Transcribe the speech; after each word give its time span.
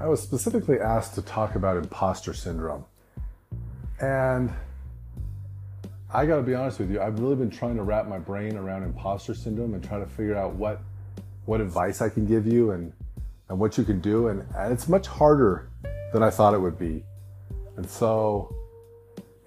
I 0.00 0.06
was 0.06 0.22
specifically 0.22 0.78
asked 0.78 1.14
to 1.14 1.22
talk 1.22 1.54
about 1.54 1.78
imposter 1.78 2.34
syndrome. 2.34 2.84
And 4.00 4.52
I 6.12 6.26
gotta 6.26 6.42
be 6.42 6.54
honest 6.54 6.78
with 6.78 6.90
you, 6.90 7.00
I've 7.00 7.18
really 7.18 7.36
been 7.36 7.50
trying 7.50 7.76
to 7.76 7.82
wrap 7.82 8.06
my 8.06 8.18
brain 8.18 8.56
around 8.56 8.82
imposter 8.82 9.34
syndrome 9.34 9.72
and 9.72 9.82
try 9.82 9.98
to 9.98 10.06
figure 10.06 10.36
out 10.36 10.54
what 10.54 10.82
what 11.46 11.62
advice 11.62 12.02
I 12.02 12.10
can 12.10 12.26
give 12.26 12.46
you 12.46 12.72
and, 12.72 12.92
and 13.48 13.58
what 13.58 13.78
you 13.78 13.84
can 13.84 14.00
do. 14.02 14.28
And, 14.28 14.44
and 14.54 14.70
it's 14.70 14.86
much 14.86 15.06
harder 15.06 15.70
than 16.12 16.22
I 16.22 16.28
thought 16.28 16.52
it 16.52 16.60
would 16.60 16.78
be. 16.78 17.02
And 17.78 17.88
so 17.88 18.54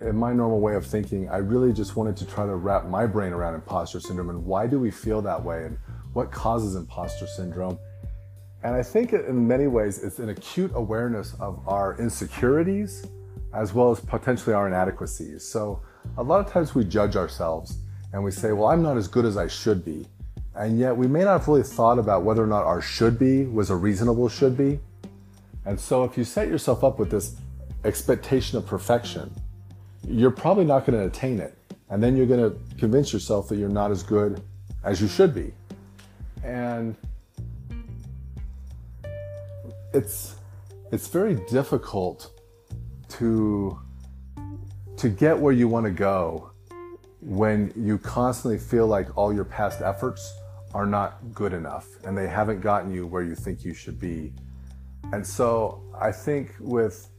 in 0.02 0.16
my 0.16 0.34
normal 0.34 0.60
way 0.60 0.76
of 0.76 0.86
thinking, 0.86 1.30
I 1.30 1.38
really 1.38 1.74
just 1.74 1.96
wanted 1.96 2.18
to 2.18 2.26
try 2.26 2.46
to 2.46 2.56
wrap 2.56 2.86
my 2.86 3.06
brain 3.06 3.34
around 3.34 3.56
imposter 3.56 4.00
syndrome 4.00 4.30
and 4.30 4.46
why 4.46 4.68
do 4.68 4.80
we 4.80 4.92
feel 4.92 5.22
that 5.22 5.44
way 5.44 5.66
and 5.66 5.78
what 6.14 6.32
causes 6.32 6.76
imposter 6.76 7.28
syndrome 7.28 7.78
and 8.64 8.76
I 8.76 8.84
think 8.84 9.14
in 9.14 9.48
many 9.48 9.68
ways 9.68 10.04
it's 10.04 10.20
an 10.20 10.30
acute 10.30 10.72
awareness 10.76 11.34
of 11.40 11.68
our 11.68 11.98
insecurities 11.98 13.06
as 13.54 13.74
well 13.74 13.92
as 13.92 14.00
potentially 14.00 14.54
our 14.54 14.68
inadequacies. 14.68 15.44
So 15.44 15.82
a 16.18 16.24
lot 16.24 16.46
of 16.46 16.52
times 16.52 16.76
we 16.76 16.86
judge 16.86 17.16
ourselves 17.16 17.80
and 18.14 18.24
we 18.24 18.32
say, 18.32 18.52
well, 18.52 18.68
I'm 18.68 18.84
not 18.84 18.98
as 18.98 19.08
good 19.08 19.26
as 19.26 19.36
I 19.36 19.48
should 19.48 19.84
be. 19.84 20.06
And 20.56 20.78
yet 20.78 20.96
we 20.96 21.08
may 21.08 21.24
not 21.24 21.40
have 21.40 21.48
really 21.48 21.64
thought 21.64 21.98
about 21.98 22.24
whether 22.24 22.44
or 22.44 22.48
not 22.48 22.64
our 22.64 22.82
should 22.82 23.18
be 23.18 23.46
was 23.46 23.72
a 23.72 23.76
reasonable 23.76 24.30
should 24.30 24.56
be. 24.56 24.80
And 25.66 25.80
so 25.80 26.04
if 26.04 26.18
you 26.18 26.24
set 26.24 26.48
yourself 26.48 26.84
up 26.84 27.00
with 27.00 27.10
this 27.10 27.38
expectation 27.84 28.58
of 28.58 28.68
perfection, 28.68 29.34
you're 30.08 30.32
probably 30.32 30.66
not 30.66 30.86
going 30.86 31.00
to 31.00 31.06
attain 31.06 31.40
it. 31.40 31.58
And 31.90 32.02
then 32.02 32.16
you're 32.16 32.26
going 32.26 32.40
to 32.40 32.58
convince 32.78 33.12
yourself 33.12 33.50
that 33.50 33.58
you're 33.58 33.70
not 33.70 33.92
as 33.92 34.02
good 34.02 34.42
as 34.84 35.02
you 35.02 35.08
should 35.08 35.36
be. 35.36 35.54
And 36.44 36.96
it's 39.94 40.36
it's 40.92 41.08
very 41.08 41.36
difficult 41.50 42.32
to 43.10 43.78
to 44.98 45.10
get 45.10 45.38
where 45.38 45.54
you 45.54 45.68
want 45.68 45.86
to 45.86 45.92
go 45.92 46.52
when 47.22 47.72
you 47.76 47.98
constantly 47.98 48.58
feel 48.58 48.88
like 48.88 49.16
all 49.18 49.34
your 49.34 49.46
past 49.46 49.82
efforts 49.82 50.34
are 50.74 50.86
not 50.86 51.18
good 51.34 51.54
enough 51.54 51.88
and 52.06 52.18
they 52.18 52.28
haven't 52.28 52.62
gotten 52.62 52.94
you 52.94 53.06
where 53.06 53.24
you 53.24 53.36
think 53.36 53.64
you 53.64 53.74
should 53.74 54.00
be. 54.00 54.34
And 55.12 55.26
so 55.26 55.84
I 56.00 56.12
think 56.12 56.56
with 56.60 57.10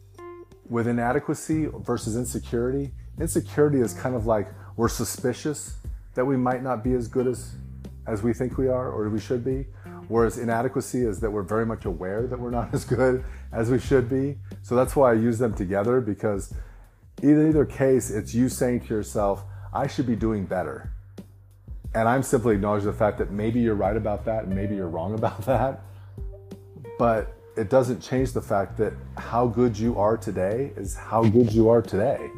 with 0.73 0.89
inadequacy 0.89 1.67
versus 1.81 2.17
insecurity, 2.17 2.91
insecurity 3.21 3.81
is 3.81 3.93
kind 3.93 4.17
of 4.17 4.25
like 4.25 4.49
we're 4.77 4.89
suspicious 4.89 5.75
that 6.15 6.25
we 6.25 6.35
might 6.35 6.63
not 6.63 6.83
be 6.83 6.95
as 6.95 7.09
good 7.09 7.27
as 7.27 7.55
as 8.07 8.23
we 8.23 8.33
think 8.33 8.59
we 8.59 8.69
are 8.69 8.91
or 8.91 9.09
we 9.11 9.21
should 9.21 9.45
be. 9.45 9.67
Whereas 10.09 10.39
inadequacy 10.39 11.05
is 11.05 11.21
that 11.21 11.31
we're 11.31 11.43
very 11.43 11.65
much 11.65 11.85
aware 11.85 12.27
that 12.27 12.39
we're 12.41 12.51
not 12.51 12.73
as 12.75 12.85
good 12.85 13.23
as 13.53 13.71
we 13.71 13.79
should 13.79 14.09
be. 14.09 14.39
So 14.63 14.75
that's 14.75 14.97
why 14.97 15.11
I 15.11 15.15
use 15.15 15.39
them 15.39 15.55
together 15.55 16.01
because 16.01 16.55
in 17.23 17.49
either 17.49 17.65
case, 17.65 18.11
it's 18.11 18.35
you 18.35 18.49
saying 18.49 18.81
to 18.81 18.95
yourself, 18.95 19.45
I 19.73 19.87
should 19.87 20.07
be 20.07 20.17
doing 20.17 20.47
better. 20.47 20.91
And 21.95 22.09
I'm 22.09 22.23
simply 22.23 22.55
acknowledging 22.55 22.87
the 22.87 22.97
fact 22.97 23.19
that 23.19 23.31
maybe 23.31 23.61
you're 23.61 23.75
right 23.75 23.97
about 23.97 24.25
that 24.25 24.45
and 24.45 24.57
maybe 24.57 24.75
you're 24.75 24.89
wrong 24.89 25.15
about 25.21 25.43
that. 25.43 25.83
But 26.99 27.37
it 27.57 27.69
doesn't 27.69 28.01
change 28.01 28.33
the 28.33 28.41
fact 28.41 28.79
that 28.79 28.95
how 29.19 29.47
good 29.47 29.79
you 29.79 29.99
are 29.99 30.17
today 30.17 30.73
is 30.77 30.95
how 30.95 31.23
good 31.23 31.53
you 31.53 31.69
are 31.69 31.83
today. 31.83 32.31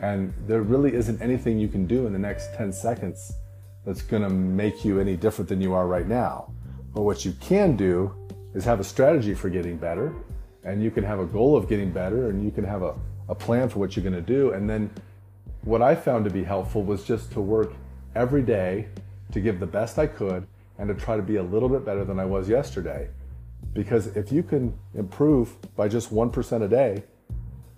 And 0.00 0.32
there 0.46 0.62
really 0.62 0.94
isn't 0.94 1.20
anything 1.20 1.58
you 1.58 1.68
can 1.68 1.86
do 1.86 2.06
in 2.06 2.12
the 2.12 2.18
next 2.18 2.54
10 2.54 2.72
seconds 2.72 3.34
that's 3.84 4.02
going 4.02 4.22
to 4.22 4.30
make 4.30 4.84
you 4.84 5.00
any 5.00 5.16
different 5.16 5.48
than 5.48 5.60
you 5.60 5.74
are 5.74 5.86
right 5.86 6.06
now. 6.06 6.52
But 6.94 7.02
what 7.02 7.24
you 7.24 7.32
can 7.40 7.76
do 7.76 8.14
is 8.54 8.64
have 8.64 8.80
a 8.80 8.84
strategy 8.84 9.34
for 9.34 9.50
getting 9.50 9.76
better, 9.76 10.14
and 10.64 10.82
you 10.82 10.90
can 10.90 11.04
have 11.04 11.18
a 11.18 11.26
goal 11.26 11.56
of 11.56 11.68
getting 11.68 11.90
better, 11.90 12.30
and 12.30 12.42
you 12.42 12.50
can 12.50 12.64
have 12.64 12.82
a, 12.82 12.94
a 13.28 13.34
plan 13.34 13.68
for 13.68 13.80
what 13.80 13.96
you're 13.96 14.02
going 14.02 14.14
to 14.14 14.22
do. 14.22 14.52
And 14.52 14.68
then 14.68 14.90
what 15.62 15.82
I 15.82 15.94
found 15.94 16.24
to 16.24 16.30
be 16.30 16.44
helpful 16.44 16.82
was 16.82 17.04
just 17.04 17.32
to 17.32 17.40
work 17.40 17.72
every 18.14 18.42
day 18.42 18.88
to 19.32 19.40
give 19.40 19.60
the 19.60 19.66
best 19.66 19.98
I 19.98 20.06
could 20.06 20.46
and 20.78 20.88
to 20.88 20.94
try 20.94 21.16
to 21.16 21.22
be 21.22 21.36
a 21.36 21.42
little 21.42 21.68
bit 21.68 21.84
better 21.84 22.04
than 22.04 22.18
I 22.18 22.24
was 22.24 22.48
yesterday. 22.48 23.08
Because 23.74 24.06
if 24.16 24.32
you 24.32 24.42
can 24.42 24.72
improve 24.94 25.56
by 25.76 25.88
just 25.88 26.14
1% 26.14 26.62
a 26.62 26.68
day, 26.68 27.02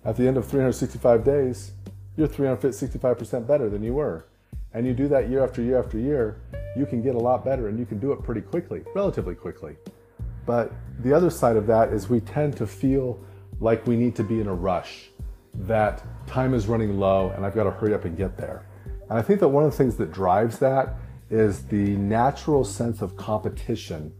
at 0.05 0.15
the 0.15 0.27
end 0.27 0.37
of 0.37 0.45
365 0.45 1.23
days, 1.25 1.71
you're 2.15 2.27
365% 2.27 3.47
better 3.47 3.69
than 3.69 3.83
you 3.83 3.93
were. 3.93 4.25
And 4.73 4.85
you 4.85 4.93
do 4.93 5.07
that 5.07 5.29
year 5.29 5.43
after 5.43 5.61
year 5.61 5.79
after 5.79 5.97
year, 5.97 6.39
you 6.77 6.85
can 6.85 7.01
get 7.01 7.15
a 7.15 7.19
lot 7.19 7.43
better 7.43 7.67
and 7.67 7.79
you 7.79 7.85
can 7.85 7.99
do 7.99 8.11
it 8.11 8.23
pretty 8.23 8.41
quickly, 8.41 8.83
relatively 8.93 9.35
quickly. 9.35 9.75
But 10.45 10.71
the 10.99 11.13
other 11.13 11.29
side 11.29 11.57
of 11.57 11.67
that 11.67 11.91
is 11.91 12.09
we 12.09 12.19
tend 12.21 12.55
to 12.57 12.67
feel 12.67 13.19
like 13.59 13.85
we 13.87 13.95
need 13.95 14.15
to 14.15 14.23
be 14.23 14.39
in 14.39 14.47
a 14.47 14.53
rush, 14.53 15.09
that 15.53 16.03
time 16.27 16.53
is 16.53 16.67
running 16.67 16.99
low 16.99 17.31
and 17.31 17.45
I've 17.45 17.55
got 17.55 17.63
to 17.63 17.71
hurry 17.71 17.93
up 17.93 18.05
and 18.05 18.15
get 18.15 18.37
there. 18.37 18.65
And 19.09 19.17
I 19.17 19.21
think 19.21 19.39
that 19.39 19.47
one 19.47 19.63
of 19.63 19.71
the 19.71 19.77
things 19.77 19.95
that 19.95 20.11
drives 20.11 20.59
that 20.59 20.95
is 21.29 21.63
the 21.63 21.95
natural 21.97 22.63
sense 22.63 23.01
of 23.01 23.17
competition 23.17 24.13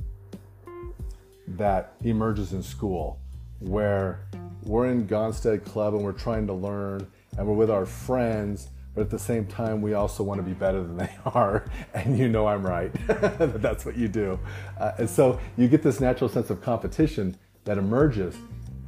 that 1.57 1.93
emerges 2.03 2.53
in 2.53 2.63
school, 2.63 3.19
where 3.59 4.27
we're 4.63 4.87
in 4.87 5.07
Gonstead 5.07 5.65
Club 5.65 5.93
and 5.93 6.03
we're 6.03 6.11
trying 6.11 6.47
to 6.47 6.53
learn 6.53 7.07
and 7.37 7.47
we're 7.47 7.53
with 7.53 7.69
our 7.69 7.85
friends 7.85 8.69
but 8.97 9.03
at 9.03 9.09
the 9.11 9.19
same 9.19 9.45
time, 9.45 9.83
we 9.83 9.93
also 9.93 10.23
want 10.23 10.39
to 10.39 10.43
be 10.43 10.55
better 10.55 10.81
than 10.81 10.97
they 10.97 11.11
are. 11.25 11.65
And 11.93 12.17
you 12.17 12.27
know 12.27 12.47
I'm 12.47 12.65
right. 12.65 12.91
That's 13.07 13.85
what 13.85 13.95
you 13.95 14.07
do. 14.07 14.39
Uh, 14.79 14.93
and 14.97 15.07
so 15.07 15.39
you 15.55 15.67
get 15.67 15.83
this 15.83 15.99
natural 15.99 16.31
sense 16.31 16.49
of 16.49 16.63
competition 16.63 17.37
that 17.65 17.77
emerges. 17.77 18.35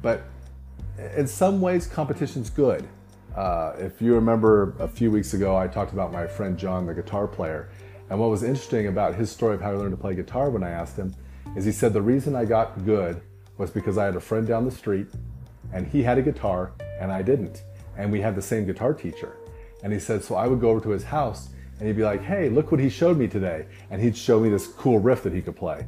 But 0.02 0.24
in 1.16 1.28
some 1.28 1.60
ways, 1.60 1.86
competition's 1.86 2.50
good. 2.50 2.88
Uh, 3.36 3.74
if 3.78 4.02
you 4.02 4.12
remember 4.16 4.74
a 4.80 4.88
few 4.88 5.12
weeks 5.12 5.32
ago, 5.32 5.56
I 5.56 5.68
talked 5.68 5.92
about 5.92 6.10
my 6.10 6.26
friend 6.26 6.58
John, 6.58 6.86
the 6.86 6.94
guitar 6.94 7.28
player. 7.28 7.70
And 8.10 8.18
what 8.18 8.30
was 8.30 8.42
interesting 8.42 8.88
about 8.88 9.14
his 9.14 9.30
story 9.30 9.54
of 9.54 9.60
how 9.60 9.70
he 9.70 9.78
learned 9.78 9.92
to 9.92 9.96
play 9.96 10.16
guitar 10.16 10.50
when 10.50 10.64
I 10.64 10.70
asked 10.70 10.96
him 10.96 11.14
is 11.56 11.64
he 11.64 11.72
said 11.72 11.92
the 11.92 12.02
reason 12.02 12.36
I 12.36 12.44
got 12.44 12.84
good 12.84 13.20
was 13.58 13.70
because 13.70 13.98
I 13.98 14.04
had 14.04 14.16
a 14.16 14.20
friend 14.20 14.46
down 14.46 14.64
the 14.64 14.70
street 14.70 15.08
and 15.72 15.86
he 15.86 16.02
had 16.02 16.18
a 16.18 16.22
guitar 16.22 16.72
and 17.00 17.10
I 17.10 17.22
didn't. 17.22 17.64
And 17.96 18.10
we 18.12 18.20
had 18.20 18.34
the 18.34 18.42
same 18.42 18.66
guitar 18.66 18.94
teacher. 18.94 19.36
And 19.82 19.92
he 19.92 19.98
said, 19.98 20.22
so 20.22 20.36
I 20.36 20.46
would 20.46 20.60
go 20.60 20.70
over 20.70 20.80
to 20.80 20.90
his 20.90 21.04
house 21.04 21.50
and 21.78 21.86
he'd 21.86 21.96
be 21.96 22.04
like, 22.04 22.22
hey, 22.22 22.48
look 22.48 22.70
what 22.70 22.80
he 22.80 22.88
showed 22.88 23.18
me 23.18 23.26
today. 23.26 23.66
And 23.90 24.00
he'd 24.00 24.16
show 24.16 24.38
me 24.38 24.48
this 24.48 24.66
cool 24.66 24.98
riff 24.98 25.22
that 25.24 25.32
he 25.32 25.42
could 25.42 25.56
play. 25.56 25.86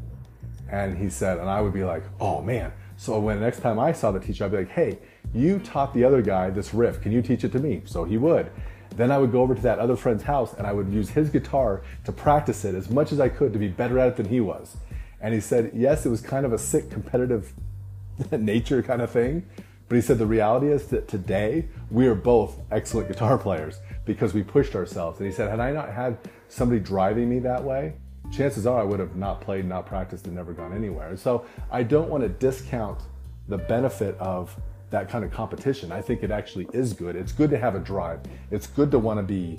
And 0.70 0.96
he 0.96 1.08
said, 1.08 1.38
and 1.38 1.48
I 1.48 1.60
would 1.60 1.72
be 1.72 1.84
like, 1.84 2.02
oh 2.20 2.42
man. 2.42 2.72
So 2.96 3.18
when 3.18 3.38
the 3.38 3.44
next 3.44 3.60
time 3.60 3.78
I 3.78 3.92
saw 3.92 4.10
the 4.10 4.20
teacher, 4.20 4.44
I'd 4.44 4.50
be 4.50 4.58
like, 4.58 4.70
hey, 4.70 4.98
you 5.34 5.58
taught 5.60 5.94
the 5.94 6.04
other 6.04 6.22
guy 6.22 6.50
this 6.50 6.74
riff. 6.74 7.00
Can 7.00 7.12
you 7.12 7.22
teach 7.22 7.44
it 7.44 7.52
to 7.52 7.58
me? 7.58 7.82
So 7.84 8.04
he 8.04 8.16
would. 8.16 8.50
Then 8.96 9.10
I 9.10 9.18
would 9.18 9.32
go 9.32 9.42
over 9.42 9.54
to 9.54 9.62
that 9.62 9.78
other 9.78 9.96
friend's 9.96 10.22
house 10.22 10.54
and 10.54 10.66
I 10.66 10.72
would 10.72 10.88
use 10.88 11.08
his 11.08 11.30
guitar 11.30 11.82
to 12.04 12.12
practice 12.12 12.64
it 12.64 12.74
as 12.74 12.90
much 12.90 13.12
as 13.12 13.20
I 13.20 13.28
could 13.28 13.52
to 13.52 13.58
be 13.58 13.68
better 13.68 13.98
at 13.98 14.08
it 14.08 14.16
than 14.16 14.28
he 14.28 14.40
was. 14.40 14.76
And 15.22 15.32
he 15.32 15.40
said, 15.40 15.70
yes, 15.72 16.04
it 16.04 16.08
was 16.08 16.20
kind 16.20 16.44
of 16.44 16.52
a 16.52 16.58
sick 16.58 16.90
competitive 16.90 17.52
nature 18.32 18.82
kind 18.82 19.00
of 19.00 19.10
thing, 19.10 19.46
but 19.88 19.96
he 19.96 20.02
said 20.02 20.18
the 20.18 20.26
reality 20.26 20.68
is 20.68 20.86
that 20.88 21.06
today 21.06 21.68
we 21.90 22.06
are 22.06 22.14
both 22.14 22.58
excellent 22.70 23.08
guitar 23.08 23.38
players 23.46 23.78
because 24.04 24.34
we 24.34 24.42
pushed 24.42 24.74
ourselves. 24.74 25.18
And 25.18 25.26
he 25.26 25.32
said, 25.32 25.48
had 25.48 25.60
I 25.60 25.72
not 25.72 25.90
had 25.90 26.18
somebody 26.48 26.80
driving 26.80 27.30
me 27.30 27.38
that 27.40 27.62
way, 27.62 27.94
chances 28.32 28.66
are 28.66 28.80
I 28.80 28.84
would 28.84 29.00
have 29.00 29.16
not 29.16 29.40
played, 29.40 29.64
not 29.64 29.86
practiced, 29.86 30.26
and 30.26 30.34
never 30.34 30.52
gone 30.52 30.74
anywhere. 30.74 31.08
And 31.08 31.18
so 31.18 31.46
I 31.70 31.82
don't 31.82 32.08
want 32.08 32.22
to 32.22 32.28
discount 32.28 33.00
the 33.48 33.58
benefit 33.58 34.16
of 34.18 34.56
that 34.90 35.08
kind 35.08 35.24
of 35.24 35.30
competition. 35.30 35.92
I 35.92 36.02
think 36.02 36.22
it 36.22 36.30
actually 36.30 36.68
is 36.72 36.92
good. 36.92 37.16
It's 37.16 37.32
good 37.32 37.50
to 37.50 37.58
have 37.58 37.74
a 37.74 37.80
drive. 37.80 38.20
It's 38.50 38.66
good 38.66 38.90
to 38.90 38.98
want 38.98 39.18
to 39.18 39.22
be 39.22 39.58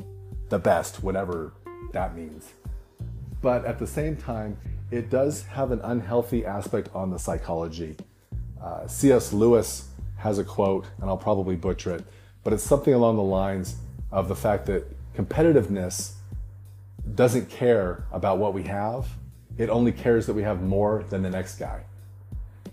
the 0.49 0.59
best, 0.59 1.03
whatever 1.03 1.53
that 1.91 2.15
means. 2.15 2.53
But 3.41 3.65
at 3.65 3.77
the 3.77 3.87
same 3.87 4.15
time, 4.15 4.57
it 4.93 5.09
does 5.09 5.41
have 5.45 5.71
an 5.71 5.81
unhealthy 5.83 6.45
aspect 6.45 6.87
on 6.93 7.09
the 7.09 7.17
psychology. 7.17 7.95
Uh, 8.61 8.87
C.S. 8.87 9.33
Lewis 9.33 9.89
has 10.17 10.37
a 10.37 10.43
quote, 10.43 10.85
and 11.01 11.09
I'll 11.09 11.17
probably 11.17 11.55
butcher 11.55 11.95
it, 11.95 12.05
but 12.43 12.53
it's 12.53 12.63
something 12.63 12.93
along 12.93 13.15
the 13.15 13.23
lines 13.23 13.77
of 14.11 14.27
the 14.27 14.35
fact 14.35 14.67
that 14.67 14.85
competitiveness 15.15 16.11
doesn't 17.15 17.49
care 17.49 18.05
about 18.11 18.37
what 18.37 18.53
we 18.53 18.63
have. 18.63 19.07
It 19.57 19.71
only 19.71 19.91
cares 19.91 20.27
that 20.27 20.35
we 20.35 20.43
have 20.43 20.61
more 20.61 21.03
than 21.09 21.23
the 21.23 21.29
next 21.31 21.55
guy. 21.55 21.81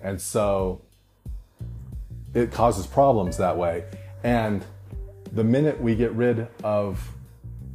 And 0.03 0.21
so 0.21 0.83
it 2.35 2.53
causes 2.53 2.87
problems 2.87 3.39
that 3.39 3.57
way. 3.57 3.85
And 4.25 4.63
the 5.33 5.45
minute 5.45 5.81
we 5.81 5.95
get 5.95 6.13
rid 6.13 6.49
of 6.63 7.03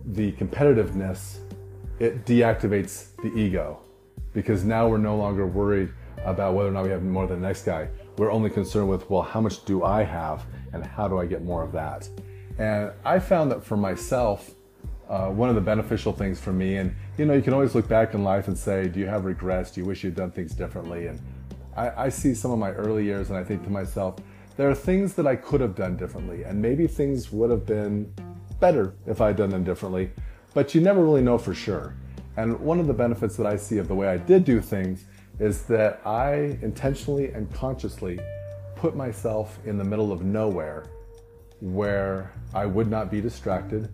the 0.06 0.34
competitiveness, 0.34 1.38
it 1.98 2.26
deactivates 2.26 3.08
the 3.24 3.36
ego 3.36 3.80
because 4.36 4.64
now 4.64 4.88
we're 4.88 4.98
no 4.98 5.16
longer 5.16 5.48
worried 5.48 5.92
about 6.24 6.54
whether 6.54 6.70
or 6.70 6.72
not 6.72 6.84
we 6.84 6.92
have 6.92 7.02
more 7.02 7.26
than 7.26 7.42
the 7.42 7.48
next 7.48 7.64
guy. 7.64 7.88
We're 8.18 8.32
only 8.32 8.50
concerned 8.50 8.90
with, 8.90 9.10
well, 9.10 9.22
how 9.22 9.42
much 9.42 9.66
do 9.66 9.84
I 9.84 10.04
have 10.04 10.46
and 10.74 10.86
how 10.86 11.08
do 11.08 11.18
I 11.18 11.26
get 11.26 11.44
more 11.44 11.64
of 11.64 11.72
that? 11.72 12.08
And 12.60 12.92
I 13.04 13.18
found 13.18 13.50
that 13.52 13.64
for 13.64 13.78
myself, 13.78 14.52
uh, 15.10 15.30
one 15.30 15.50
of 15.50 15.56
the 15.56 15.62
beneficial 15.62 16.12
things 16.12 16.40
for 16.40 16.52
me. 16.52 16.78
And 16.78 16.94
you 17.18 17.26
know, 17.26 17.34
you 17.34 17.42
can 17.42 17.54
always 17.54 17.76
look 17.76 17.88
back 17.88 18.14
in 18.14 18.24
life 18.24 18.48
and 18.48 18.58
say, 18.58 18.88
do 18.88 19.00
you 19.00 19.08
have 19.08 19.24
regrets? 19.26 19.72
Do 19.72 19.82
you 19.82 19.88
wish 19.88 20.04
you'd 20.04 20.16
done 20.16 20.32
things 20.32 20.54
differently? 20.54 21.08
And 21.08 21.20
I, 21.78 22.06
I 22.06 22.10
see 22.10 22.34
some 22.34 22.52
of 22.52 22.60
my 22.60 22.72
early 22.72 23.06
years, 23.06 23.30
and 23.30 23.38
I 23.38 23.44
think 23.44 23.64
to 23.64 23.70
myself, 23.70 24.16
there 24.58 24.70
are 24.70 24.76
things 24.76 25.14
that 25.16 25.28
I 25.28 25.36
could 25.36 25.62
have 25.62 25.76
done 25.76 25.96
differently, 25.96 26.44
and 26.44 26.62
maybe 26.62 26.88
things 26.88 27.32
would 27.32 27.50
have 27.50 27.66
been 27.66 28.14
better 28.60 28.96
if 29.06 29.22
I 29.22 29.28
had 29.28 29.38
done 29.38 29.50
them 29.50 29.64
differently. 29.64 30.12
But 30.54 30.74
you 30.74 30.82
never 30.82 31.04
really 31.04 31.22
know 31.22 31.38
for 31.38 31.54
sure. 31.54 31.96
And 32.38 32.60
one 32.60 32.80
of 32.80 32.88
the 32.88 32.94
benefits 32.94 33.36
that 33.38 33.46
I 33.46 33.56
see 33.56 33.78
of 33.78 33.88
the 33.88 33.96
way 33.96 34.08
I 34.08 34.18
did 34.18 34.44
do 34.44 34.60
things 34.62 35.06
is 35.40 35.64
that 35.64 36.02
I 36.06 36.58
intentionally 36.62 37.32
and 37.32 37.52
consciously 37.54 38.20
put 38.76 38.96
myself 38.96 39.60
in 39.66 39.78
the 39.78 39.84
middle 39.84 40.12
of 40.12 40.24
nowhere 40.24 40.86
where 41.62 42.32
I 42.54 42.66
would 42.66 42.90
not 42.90 43.10
be 43.10 43.22
distracted 43.22 43.90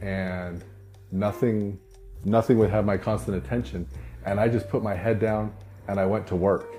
and 0.00 0.64
nothing 1.10 1.78
nothing 2.24 2.58
would 2.58 2.70
have 2.70 2.84
my 2.84 2.96
constant 2.96 3.36
attention 3.36 3.86
and 4.26 4.40
I 4.40 4.48
just 4.48 4.68
put 4.68 4.82
my 4.82 4.94
head 4.94 5.20
down 5.20 5.54
and 5.86 5.98
I 5.98 6.04
went 6.04 6.26
to 6.28 6.36
work. 6.36 6.74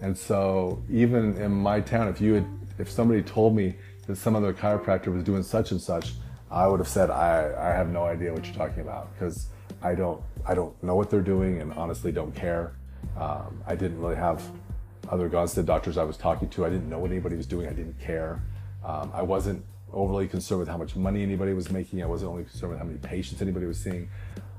And 0.00 0.16
so 0.16 0.82
even 0.88 1.36
in 1.36 1.50
my 1.50 1.80
town 1.80 2.08
if 2.08 2.20
you 2.20 2.34
had 2.34 2.46
if 2.78 2.90
somebody 2.90 3.22
told 3.22 3.54
me 3.54 3.76
that 4.06 4.16
some 4.16 4.36
other 4.36 4.52
chiropractor 4.52 5.12
was 5.12 5.22
doing 5.22 5.42
such 5.42 5.70
and 5.70 5.80
such, 5.80 6.12
I 6.50 6.66
would 6.66 6.80
have 6.80 6.88
said 6.88 7.10
I, 7.10 7.52
I 7.58 7.76
have 7.76 7.88
no 7.88 8.04
idea 8.04 8.32
what 8.32 8.44
you're 8.46 8.54
talking 8.54 8.80
about 8.80 9.12
because 9.14 9.48
I 9.82 9.94
don't 9.94 10.22
I 10.46 10.54
don't 10.54 10.80
know 10.82 10.94
what 10.94 11.10
they're 11.10 11.20
doing 11.20 11.60
and 11.60 11.72
honestly 11.74 12.12
don't 12.12 12.34
care. 12.34 12.74
Um, 13.18 13.62
I 13.66 13.74
didn't 13.74 14.00
really 14.00 14.16
have 14.16 14.42
other 15.10 15.28
Gonstead 15.28 15.66
doctors 15.66 15.98
I 15.98 16.04
was 16.04 16.16
talking 16.16 16.48
to. 16.50 16.64
I 16.64 16.70
didn't 16.70 16.88
know 16.88 16.98
what 16.98 17.10
anybody 17.10 17.36
was 17.36 17.46
doing. 17.46 17.68
I 17.68 17.72
didn't 17.72 17.98
care. 18.00 18.42
Um, 18.84 19.10
I 19.14 19.22
wasn't 19.22 19.64
overly 19.92 20.26
concerned 20.26 20.60
with 20.60 20.68
how 20.68 20.76
much 20.76 20.96
money 20.96 21.22
anybody 21.22 21.52
was 21.52 21.70
making. 21.70 22.02
I 22.02 22.06
wasn't 22.06 22.30
only 22.30 22.44
concerned 22.44 22.72
with 22.72 22.78
how 22.78 22.84
many 22.84 22.98
patients 22.98 23.40
anybody 23.40 23.66
was 23.66 23.78
seeing. 23.78 24.08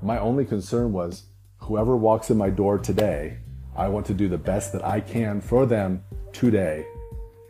My 0.02 0.18
only 0.18 0.44
concern 0.44 0.92
was 0.92 1.24
whoever 1.58 1.96
walks 1.96 2.30
in 2.30 2.36
my 2.36 2.50
door 2.50 2.78
today, 2.78 3.38
I 3.76 3.88
want 3.88 4.06
to 4.06 4.14
do 4.14 4.28
the 4.28 4.38
best 4.38 4.72
that 4.72 4.84
I 4.84 5.00
can 5.00 5.40
for 5.40 5.66
them 5.66 6.02
today. 6.32 6.86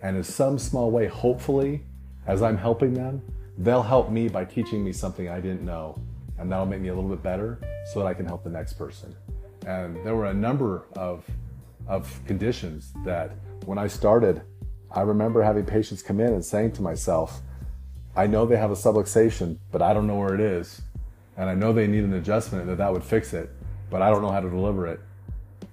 And 0.02 0.16
in 0.16 0.24
some 0.24 0.58
small 0.58 0.90
way, 0.90 1.06
hopefully, 1.06 1.84
as 2.26 2.42
I'm 2.42 2.56
helping 2.56 2.94
them, 2.94 3.22
they'll 3.58 3.82
help 3.82 4.10
me 4.10 4.28
by 4.28 4.44
teaching 4.44 4.84
me 4.84 4.92
something 4.92 5.28
I 5.28 5.40
didn't 5.40 5.64
know. 5.64 6.00
And 6.38 6.50
that'll 6.50 6.66
make 6.66 6.80
me 6.80 6.88
a 6.88 6.94
little 6.94 7.10
bit 7.10 7.22
better 7.22 7.58
so 7.92 8.00
that 8.00 8.06
I 8.06 8.14
can 8.14 8.26
help 8.26 8.44
the 8.44 8.50
next 8.50 8.74
person. 8.74 9.14
And 9.66 9.96
there 10.04 10.14
were 10.14 10.26
a 10.26 10.34
number 10.34 10.84
of, 10.96 11.24
of 11.88 12.20
conditions 12.26 12.92
that 13.04 13.32
when 13.64 13.78
I 13.78 13.86
started, 13.86 14.42
I 14.90 15.00
remember 15.00 15.42
having 15.42 15.64
patients 15.64 16.02
come 16.02 16.20
in 16.20 16.32
and 16.32 16.44
saying 16.44 16.72
to 16.72 16.82
myself, 16.82 17.40
I 18.14 18.26
know 18.26 18.46
they 18.46 18.56
have 18.56 18.70
a 18.70 18.74
subluxation, 18.74 19.58
but 19.72 19.82
I 19.82 19.92
don't 19.92 20.06
know 20.06 20.16
where 20.16 20.34
it 20.34 20.40
is. 20.40 20.82
And 21.36 21.50
I 21.50 21.54
know 21.54 21.72
they 21.72 21.86
need 21.86 22.04
an 22.04 22.14
adjustment 22.14 22.66
that 22.66 22.78
that 22.78 22.92
would 22.92 23.04
fix 23.04 23.34
it, 23.34 23.50
but 23.90 24.00
I 24.00 24.10
don't 24.10 24.22
know 24.22 24.30
how 24.30 24.40
to 24.40 24.48
deliver 24.48 24.86
it. 24.86 25.00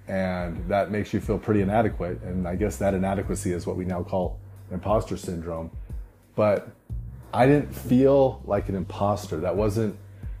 And 0.08 0.68
that 0.68 0.90
makes 0.90 1.14
you 1.14 1.20
feel 1.20 1.38
pretty 1.38 1.62
inadequate. 1.62 2.20
And 2.22 2.46
I 2.46 2.56
guess 2.56 2.76
that 2.78 2.92
inadequacy 2.92 3.52
is 3.52 3.66
what 3.66 3.76
we 3.76 3.84
now 3.86 4.02
call 4.02 4.38
imposter 4.70 5.16
syndrome. 5.16 5.70
But 6.34 6.68
I 7.32 7.46
didn't 7.46 7.74
feel 7.74 8.42
like 8.44 8.68
an 8.68 8.74
imposter. 8.74 9.38
That 9.40 9.56
wasn't 9.56 9.96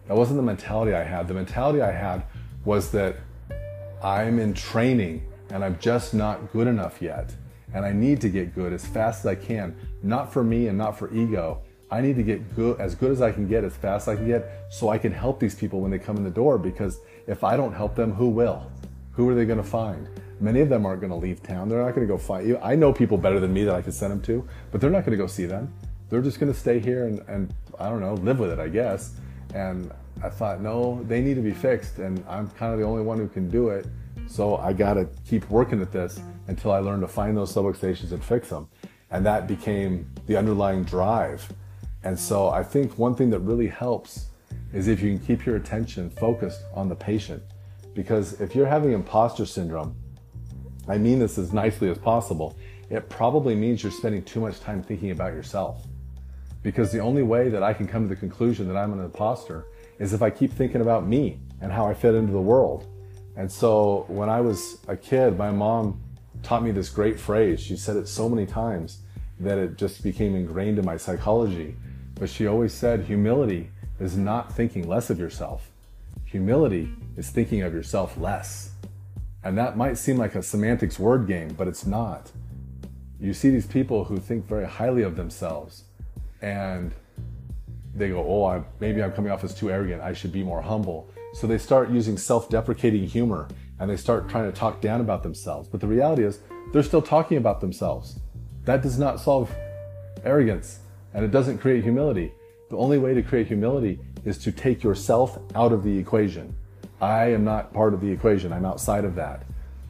that 0.06 0.16
wasn't 0.16 0.36
the 0.36 0.42
mentality 0.42 0.94
I 0.94 1.02
had. 1.02 1.28
The 1.28 1.34
mentality 1.34 1.80
I 1.80 1.92
had 1.92 2.24
was 2.64 2.90
that 2.92 3.16
I'm 4.02 4.38
in 4.38 4.54
training 4.54 5.26
and 5.50 5.64
I'm 5.64 5.78
just 5.78 6.14
not 6.14 6.52
good 6.52 6.66
enough 6.66 7.00
yet. 7.00 7.34
And 7.72 7.84
I 7.84 7.92
need 7.92 8.20
to 8.20 8.28
get 8.28 8.54
good 8.54 8.72
as 8.72 8.86
fast 8.86 9.20
as 9.20 9.26
I 9.26 9.34
can, 9.34 9.76
not 10.02 10.32
for 10.32 10.44
me 10.44 10.68
and 10.68 10.78
not 10.78 10.98
for 10.98 11.12
ego, 11.12 11.62
I 11.90 12.00
need 12.00 12.16
to 12.16 12.22
get 12.22 12.56
good 12.56 12.80
as 12.80 12.94
good 12.94 13.12
as 13.12 13.22
I 13.22 13.30
can 13.30 13.46
get 13.46 13.62
as 13.62 13.76
fast 13.76 14.08
as 14.08 14.14
I 14.14 14.16
can 14.16 14.26
get 14.26 14.66
so 14.68 14.88
I 14.88 14.98
can 14.98 15.12
help 15.12 15.38
these 15.38 15.54
people 15.54 15.80
when 15.80 15.90
they 15.90 15.98
come 15.98 16.16
in 16.16 16.24
the 16.24 16.30
door 16.30 16.58
because 16.58 16.98
if 17.26 17.44
I 17.44 17.56
don't 17.56 17.72
help 17.72 17.94
them, 17.94 18.12
who 18.12 18.28
will? 18.28 18.70
Who 19.12 19.28
are 19.28 19.34
they 19.34 19.44
going 19.44 19.62
to 19.62 19.68
find? 19.68 20.08
Many 20.40 20.60
of 20.60 20.68
them 20.68 20.84
aren't 20.84 21.00
going 21.00 21.12
to 21.12 21.16
leave 21.16 21.42
town. 21.42 21.68
They're 21.68 21.84
not 21.84 21.94
going 21.94 22.06
to 22.06 22.12
go 22.12 22.18
find 22.18 22.48
you. 22.48 22.58
I 22.58 22.74
know 22.74 22.92
people 22.92 23.16
better 23.16 23.38
than 23.38 23.52
me 23.52 23.62
that 23.64 23.74
I 23.74 23.82
could 23.82 23.94
send 23.94 24.10
them 24.10 24.22
to, 24.22 24.46
but 24.72 24.80
they're 24.80 24.90
not 24.90 25.04
going 25.04 25.16
to 25.16 25.22
go 25.22 25.28
see 25.28 25.46
them. 25.46 25.72
They're 26.10 26.20
just 26.20 26.40
going 26.40 26.52
to 26.52 26.58
stay 26.58 26.80
here 26.80 27.06
and, 27.06 27.20
and 27.28 27.54
I 27.78 27.88
don't 27.90 28.00
know, 28.00 28.14
live 28.14 28.40
with 28.40 28.50
it, 28.50 28.58
I 28.58 28.68
guess. 28.68 29.12
And 29.54 29.90
I 30.22 30.28
thought, 30.28 30.60
no, 30.60 31.02
they 31.04 31.20
need 31.20 31.34
to 31.34 31.40
be 31.40 31.52
fixed, 31.52 31.98
and 31.98 32.22
I'm 32.28 32.48
kind 32.50 32.72
of 32.72 32.78
the 32.78 32.84
only 32.84 33.02
one 33.02 33.18
who 33.18 33.28
can 33.28 33.48
do 33.48 33.68
it. 33.68 33.86
So 34.26 34.56
I 34.56 34.72
got 34.72 34.94
to 34.94 35.08
keep 35.26 35.48
working 35.48 35.80
at 35.80 35.92
this 35.92 36.20
until 36.48 36.72
I 36.72 36.78
learn 36.78 37.00
to 37.00 37.08
find 37.08 37.36
those 37.36 37.54
subluxations 37.54 38.12
and 38.12 38.22
fix 38.22 38.48
them. 38.48 38.68
And 39.10 39.24
that 39.24 39.46
became 39.46 40.10
the 40.26 40.36
underlying 40.36 40.82
drive 40.84 41.48
and 42.04 42.18
so 42.18 42.50
I 42.50 42.62
think 42.62 42.98
one 42.98 43.14
thing 43.14 43.30
that 43.30 43.40
really 43.40 43.66
helps 43.66 44.26
is 44.72 44.88
if 44.88 45.00
you 45.00 45.16
can 45.16 45.26
keep 45.26 45.46
your 45.46 45.56
attention 45.56 46.10
focused 46.10 46.62
on 46.74 46.88
the 46.88 46.94
patient. 46.94 47.42
Because 47.94 48.40
if 48.40 48.54
you're 48.54 48.66
having 48.66 48.92
imposter 48.92 49.46
syndrome, 49.46 49.96
I 50.86 50.98
mean 50.98 51.18
this 51.18 51.38
as 51.38 51.52
nicely 51.52 51.88
as 51.88 51.96
possible, 51.96 52.58
it 52.90 53.08
probably 53.08 53.54
means 53.54 53.82
you're 53.82 53.92
spending 53.92 54.22
too 54.22 54.40
much 54.40 54.60
time 54.60 54.82
thinking 54.82 55.12
about 55.12 55.32
yourself. 55.32 55.86
Because 56.64 56.90
the 56.90 56.98
only 56.98 57.22
way 57.22 57.50
that 57.50 57.62
I 57.62 57.74
can 57.74 57.86
come 57.86 58.04
to 58.04 58.08
the 58.08 58.16
conclusion 58.16 58.66
that 58.68 58.76
I'm 58.76 58.92
an 58.94 59.04
imposter 59.04 59.66
is 59.98 60.14
if 60.14 60.22
I 60.22 60.30
keep 60.30 60.50
thinking 60.50 60.80
about 60.80 61.06
me 61.06 61.38
and 61.60 61.70
how 61.70 61.86
I 61.86 61.92
fit 61.92 62.14
into 62.14 62.32
the 62.32 62.40
world. 62.40 62.86
And 63.36 63.52
so 63.52 64.06
when 64.08 64.30
I 64.30 64.40
was 64.40 64.78
a 64.88 64.96
kid, 64.96 65.36
my 65.36 65.50
mom 65.50 66.02
taught 66.42 66.62
me 66.62 66.70
this 66.70 66.88
great 66.88 67.20
phrase. 67.20 67.60
She 67.60 67.76
said 67.76 67.96
it 67.96 68.08
so 68.08 68.30
many 68.30 68.46
times 68.46 69.02
that 69.38 69.58
it 69.58 69.76
just 69.76 70.02
became 70.02 70.34
ingrained 70.34 70.78
in 70.78 70.86
my 70.86 70.96
psychology. 70.96 71.76
But 72.14 72.30
she 72.30 72.46
always 72.46 72.72
said 72.72 73.02
humility 73.02 73.70
is 74.00 74.16
not 74.16 74.50
thinking 74.50 74.88
less 74.88 75.10
of 75.10 75.18
yourself. 75.18 75.70
Humility 76.24 76.88
is 77.18 77.28
thinking 77.28 77.60
of 77.60 77.74
yourself 77.74 78.16
less. 78.16 78.70
And 79.42 79.58
that 79.58 79.76
might 79.76 79.98
seem 79.98 80.16
like 80.16 80.34
a 80.34 80.42
semantics 80.42 80.98
word 80.98 81.26
game, 81.26 81.48
but 81.48 81.68
it's 81.68 81.84
not. 81.84 82.32
You 83.20 83.34
see 83.34 83.50
these 83.50 83.66
people 83.66 84.04
who 84.04 84.16
think 84.16 84.46
very 84.46 84.66
highly 84.66 85.02
of 85.02 85.16
themselves 85.16 85.84
and 86.44 86.92
they 87.94 88.10
go, 88.10 88.24
Oh, 88.26 88.44
I, 88.44 88.62
maybe 88.78 89.02
I'm 89.02 89.12
coming 89.12 89.32
off 89.32 89.42
as 89.44 89.54
too 89.54 89.70
arrogant. 89.70 90.02
I 90.02 90.12
should 90.12 90.32
be 90.32 90.42
more 90.42 90.60
humble. 90.60 91.08
So 91.32 91.46
they 91.46 91.58
start 91.58 91.90
using 91.90 92.18
self 92.18 92.50
deprecating 92.50 93.06
humor 93.06 93.48
and 93.80 93.90
they 93.90 93.96
start 93.96 94.28
trying 94.28 94.44
to 94.44 94.56
talk 94.56 94.80
down 94.82 95.00
about 95.00 95.22
themselves. 95.22 95.68
But 95.68 95.80
the 95.80 95.86
reality 95.86 96.22
is, 96.22 96.40
they're 96.72 96.82
still 96.82 97.02
talking 97.02 97.38
about 97.38 97.60
themselves. 97.60 98.20
That 98.64 98.82
does 98.82 98.98
not 98.98 99.20
solve 99.20 99.54
arrogance 100.22 100.80
and 101.14 101.24
it 101.24 101.30
doesn't 101.30 101.58
create 101.58 101.82
humility. 101.82 102.32
The 102.68 102.76
only 102.76 102.98
way 102.98 103.14
to 103.14 103.22
create 103.22 103.46
humility 103.46 103.98
is 104.24 104.36
to 104.38 104.52
take 104.52 104.82
yourself 104.82 105.38
out 105.54 105.72
of 105.72 105.82
the 105.82 105.96
equation. 105.96 106.54
I 107.00 107.32
am 107.32 107.44
not 107.44 107.72
part 107.72 107.94
of 107.94 108.00
the 108.00 108.10
equation, 108.10 108.52
I'm 108.52 108.64
outside 108.66 109.04
of 109.04 109.14
that. 109.14 109.44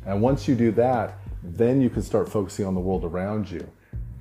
And 0.06 0.20
once 0.20 0.46
you 0.46 0.54
do 0.54 0.70
that, 0.73 1.18
then 1.42 1.80
you 1.80 1.90
can 1.90 2.02
start 2.02 2.28
focusing 2.28 2.64
on 2.64 2.75
the 2.75 2.80
world 2.80 3.04
around 3.04 3.50
you. 3.50 3.66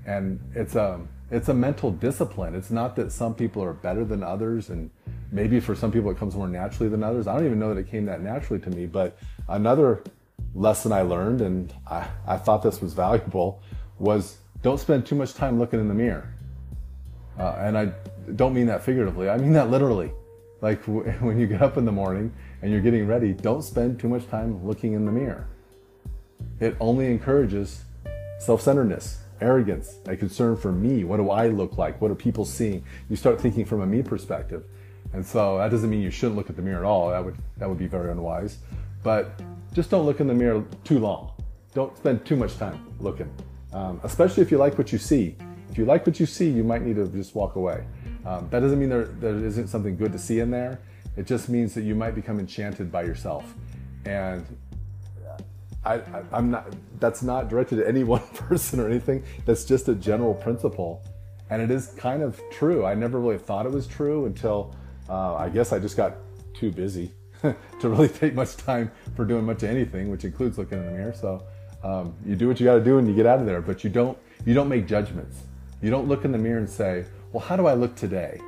And 0.06 0.40
it's 0.56 0.76
a, 0.76 1.00
it's 1.34 1.50
a 1.50 1.54
mental 1.54 1.92
discipline. 1.92 2.54
It's 2.54 2.70
not 2.70 2.96
that 2.98 3.12
some 3.12 3.34
people 3.34 3.64
are 3.64 3.74
better 3.74 4.06
than 4.06 4.22
others, 4.22 4.70
and 4.70 4.92
maybe 5.32 5.60
for 5.60 5.76
some 5.76 5.92
people 5.92 6.12
it 6.12 6.18
comes 6.18 6.36
more 6.36 6.48
naturally 6.48 6.90
than 6.90 7.04
others. 7.04 7.26
I 7.26 7.34
don't 7.36 7.46
even 7.46 7.60
know 7.60 7.74
that 7.74 7.80
it 7.80 7.90
came 7.90 8.06
that 8.06 8.22
naturally 8.22 8.62
to 8.62 8.70
me. 8.70 8.86
But 8.86 9.18
another 9.48 10.04
lesson 10.54 10.92
I 10.92 11.02
learned, 11.02 11.42
and 11.42 11.74
I, 11.90 12.08
I 12.28 12.38
thought 12.38 12.62
this 12.62 12.82
was 12.82 12.94
valuable, 12.94 13.62
was 13.98 14.38
don't 14.62 14.80
spend 14.80 15.08
too 15.08 15.16
much 15.16 15.34
time 15.34 15.58
looking 15.58 15.80
in 15.80 15.88
the 15.88 15.94
mirror. 15.94 16.32
Uh, 17.40 17.56
and 17.58 17.78
I 17.78 17.92
don't 18.36 18.54
mean 18.54 18.68
that 18.68 18.84
figuratively, 18.84 19.28
I 19.28 19.38
mean 19.38 19.54
that 19.54 19.72
literally. 19.72 20.12
Like 20.62 20.86
w- 20.86 21.10
when 21.20 21.40
you 21.40 21.48
get 21.48 21.64
up 21.64 21.78
in 21.78 21.86
the 21.86 21.92
morning 21.92 22.32
and 22.62 22.72
you're 22.72 22.82
getting 22.82 23.08
ready, 23.08 23.34
don't 23.34 23.64
spend 23.64 24.00
too 24.00 24.08
much 24.08 24.28
time 24.30 24.64
looking 24.66 24.94
in 24.94 25.06
the 25.06 25.12
mirror. 25.12 25.48
It 26.60 26.78
only 26.80 27.08
encourages 27.08 27.84
self 28.40 28.62
centeredness, 28.62 29.23
arrogance, 29.44 30.00
a 30.08 30.16
concern 30.16 30.56
for 30.56 30.72
me. 30.72 31.04
What 31.04 31.18
do 31.18 31.30
I 31.30 31.48
look 31.48 31.78
like? 31.78 32.02
What 32.02 32.10
are 32.10 32.16
people 32.16 32.46
seeing? 32.46 32.84
You 33.10 33.16
start 33.16 33.40
thinking 33.40 33.66
from 33.66 33.82
a 33.82 33.86
me 33.86 34.02
perspective. 34.02 34.64
And 35.14 35.26
so 35.26 35.58
that 35.60 35.70
doesn't 35.70 35.90
mean 35.90 36.02
you 36.02 36.10
shouldn't 36.10 36.38
look 36.38 36.50
at 36.50 36.56
the 36.56 36.62
mirror 36.62 36.80
at 36.80 36.86
all. 36.86 37.10
That 37.10 37.24
would, 37.24 37.38
that 37.58 37.70
would 37.70 37.78
be 37.78 37.88
very 37.88 38.12
unwise. 38.12 38.58
But 39.04 39.40
just 39.74 39.90
don't 39.90 40.06
look 40.06 40.20
in 40.20 40.28
the 40.28 40.34
mirror 40.34 40.64
too 40.84 41.00
long. 41.00 41.34
Don't 41.76 41.96
spend 41.98 42.26
too 42.26 42.36
much 42.36 42.58
time 42.58 42.80
looking, 43.00 43.32
um, 43.74 44.00
especially 44.04 44.44
if 44.44 44.52
you 44.52 44.58
like 44.58 44.78
what 44.78 44.92
you 44.92 44.98
see. 44.98 45.36
If 45.70 45.78
you 45.78 45.86
like 45.86 46.06
what 46.06 46.20
you 46.20 46.26
see, 46.26 46.50
you 46.50 46.64
might 46.64 46.84
need 46.84 46.96
to 46.96 47.08
just 47.08 47.36
walk 47.36 47.56
away. 47.56 47.84
Um, 48.26 48.48
that 48.52 48.60
doesn't 48.60 48.80
mean 48.80 48.90
there, 48.90 49.06
there 49.06 49.36
isn't 49.44 49.68
something 49.68 49.98
good 49.98 50.12
to 50.14 50.20
see 50.20 50.40
in 50.40 50.52
there. 50.52 50.80
It 51.18 51.28
just 51.28 51.50
means 51.50 51.74
that 51.74 51.82
you 51.82 51.96
might 51.96 52.16
become 52.16 52.40
enchanted 52.40 52.92
by 52.92 53.04
yourself. 53.04 53.54
And 54.06 54.46
I, 55.86 56.02
am 56.32 56.52
not, 56.52 56.74
that's 57.00 57.22
not 57.22 57.50
directed 57.50 57.80
at 57.80 57.88
any 57.88 58.04
one 58.16 58.22
person 58.36 58.80
or 58.80 58.88
anything. 58.88 59.24
That's 59.46 59.66
just 59.66 59.88
a 59.90 59.96
general 59.96 60.34
principle. 60.34 61.04
And 61.50 61.62
it 61.62 61.70
is 61.72 61.88
kind 61.98 62.24
of 62.24 62.40
true. 62.52 62.86
I 62.86 62.96
never 62.96 63.20
really 63.20 63.38
thought 63.38 63.66
it 63.66 63.72
was 63.72 63.86
true 63.86 64.26
until 64.26 64.76
uh, 65.10 65.36
I 65.36 65.50
guess 65.50 65.74
I 65.74 65.80
just 65.80 65.98
got 65.98 66.16
too 66.54 66.72
busy 66.72 67.12
to 67.42 67.90
really 67.90 68.10
take 68.10 68.34
much 68.34 68.56
time 68.56 68.92
for 69.16 69.26
doing 69.26 69.46
much 69.46 69.64
of 69.64 69.70
anything, 69.70 70.10
which 70.10 70.24
includes 70.24 70.58
looking 70.58 70.80
in 70.80 70.86
the 70.86 70.92
mirror. 70.92 71.14
So 71.14 71.46
um, 71.84 72.16
you 72.26 72.36
do 72.36 72.48
what 72.48 72.60
you 72.60 72.66
got 72.66 72.76
to 72.76 72.84
do 72.84 72.98
and 72.98 73.08
you 73.08 73.14
get 73.14 73.26
out 73.26 73.40
of 73.40 73.46
there, 73.46 73.62
but 73.62 73.84
you 73.84 73.90
don't, 73.90 74.18
you 74.46 74.54
don't 74.54 74.70
make 74.70 74.88
judgments. 74.88 75.44
You 75.82 75.90
don't 75.90 76.08
look 76.08 76.24
in 76.24 76.32
the 76.32 76.38
mirror 76.38 76.60
and 76.60 76.70
say, 76.70 77.06
well, 77.34 77.44
how 77.44 77.58
do 77.58 77.68
I 77.68 77.74
look 77.74 77.96
today? 77.96 78.40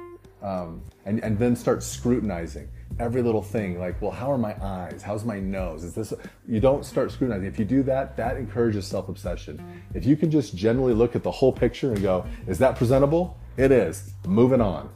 um, 0.45 0.81
and, 1.05 1.23
and 1.23 1.37
then 1.37 1.55
start 1.55 1.83
scrutinizing 1.83 2.69
every 2.99 3.21
little 3.21 3.41
thing 3.41 3.77
like 3.77 4.01
well 4.01 4.11
how 4.11 4.31
are 4.31 4.37
my 4.37 4.55
eyes? 4.63 5.01
How's 5.03 5.25
my 5.25 5.39
nose? 5.39 5.83
Is 5.83 5.93
this 5.93 6.13
you 6.47 6.59
don't 6.59 6.85
start 6.85 7.11
scrutinizing. 7.11 7.47
If 7.47 7.59
you 7.59 7.65
do 7.65 7.83
that 7.83 8.15
that 8.17 8.37
encourages 8.37 8.87
self-obsession. 8.87 9.61
If 9.93 10.05
you 10.05 10.15
can 10.15 10.31
just 10.31 10.55
generally 10.55 10.93
look 10.93 11.15
at 11.15 11.23
the 11.23 11.31
whole 11.31 11.51
picture 11.51 11.91
and 11.91 12.01
go 12.01 12.25
is 12.47 12.57
that 12.59 12.75
presentable? 12.75 13.37
It 13.57 13.71
is. 13.71 14.13
Moving 14.27 14.61
on. 14.61 14.89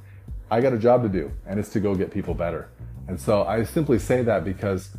I 0.52 0.62
got 0.62 0.74
a 0.74 0.78
job 0.80 1.04
to 1.04 1.10
do 1.10 1.32
and 1.46 1.60
it's 1.60 1.70
to 1.70 1.80
go 1.80 1.96
get 1.96 2.12
people 2.12 2.34
better. 2.34 2.70
And 3.08 3.20
so 3.20 3.44
i 3.44 3.64
simply 3.64 4.00
say 4.00 4.22
that 4.24 4.46
because 4.46 4.96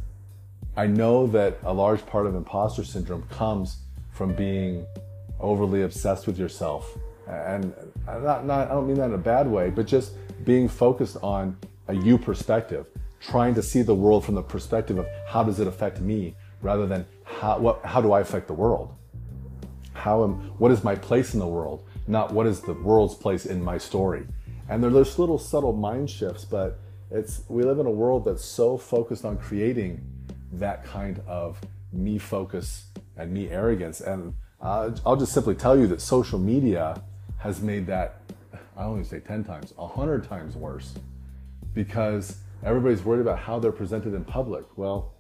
i 0.77 0.87
know 0.87 1.27
that 1.29 1.59
a 1.63 1.73
large 1.73 2.05
part 2.07 2.27
of 2.27 2.35
imposter 2.35 2.85
syndrome 2.85 3.23
comes 3.29 3.79
from 4.13 4.35
being 4.35 4.87
overly 5.41 5.83
obsessed 5.83 6.27
with 6.27 6.39
yourself. 6.39 6.97
And 7.27 7.73
not, 8.07 8.45
not, 8.45 8.71
I 8.71 8.75
don't 8.75 8.87
mean 8.87 8.97
that 8.97 9.07
in 9.07 9.15
a 9.15 9.19
bad 9.19 9.47
way, 9.47 9.71
but 9.71 9.87
just 9.87 10.13
being 10.45 10.69
focused 10.69 11.17
on 11.23 11.57
a 11.91 11.95
you 11.95 12.17
perspective, 12.17 12.87
trying 13.21 13.55
to 13.55 13.63
see 13.63 13.83
the 13.83 13.95
world 13.95 14.25
from 14.25 14.37
the 14.37 14.43
perspective 14.43 14.99
of 14.99 15.07
how 15.27 15.43
does 15.43 15.61
it 15.61 15.67
affect 15.67 16.01
me 16.01 16.35
rather 16.63 16.87
than 16.87 17.05
how, 17.25 17.59
what, 17.59 17.85
how 17.85 18.01
do 18.01 18.13
I 18.13 18.21
affect 18.21 18.47
the 18.47 18.55
world? 18.55 18.95
How 19.93 20.25
am, 20.25 20.35
what 20.59 20.71
is 20.71 20.85
my 20.85 20.95
place 20.95 21.35
in 21.35 21.41
the 21.41 21.47
world? 21.47 21.85
Not 22.07 22.33
what 22.33 22.47
is 22.47 22.61
the 22.61 22.75
world's 22.75 23.15
place 23.15 23.45
in 23.45 23.63
my 23.63 23.77
story. 23.77 24.27
And 24.69 24.83
there 24.83 24.91
are 24.91 24.95
those 24.95 25.19
little 25.19 25.39
subtle 25.39 25.73
mind 25.73 26.09
shifts, 26.09 26.45
but 26.45 26.79
it's, 27.11 27.43
we 27.49 27.65
live 27.65 27.81
in 27.81 27.87
a 27.87 27.91
world 27.91 28.25
that's 28.25 28.45
so 28.45 28.79
focused 28.79 29.25
on 29.25 29.37
creating 29.37 30.01
that 30.53 30.85
kind 30.85 31.21
of 31.27 31.61
me 31.93 32.19
focus 32.19 32.87
and 33.17 33.33
me 33.33 33.49
arrogance. 33.51 34.01
And 34.01 34.35
uh, 34.61 34.93
I'll 35.05 35.17
just 35.17 35.33
simply 35.33 35.57
tell 35.57 35.77
you 35.77 35.89
that 35.89 36.01
social 36.01 36.39
media 36.39 37.03
has 37.39 37.61
made 37.61 37.87
that, 37.89 38.21
I 38.77 38.83
don't 38.83 38.93
even 38.93 39.05
say 39.05 39.19
10 39.19 39.43
times, 39.43 39.73
100 39.77 40.25
times 40.25 40.55
worse 40.55 40.95
because 41.75 42.39
everybody's 42.65 43.03
worried 43.03 43.21
about 43.21 43.39
how 43.39 43.59
they're 43.59 43.73
presented 43.73 44.15
in 44.15 44.25
public. 44.25 44.65
Well, 44.77 45.15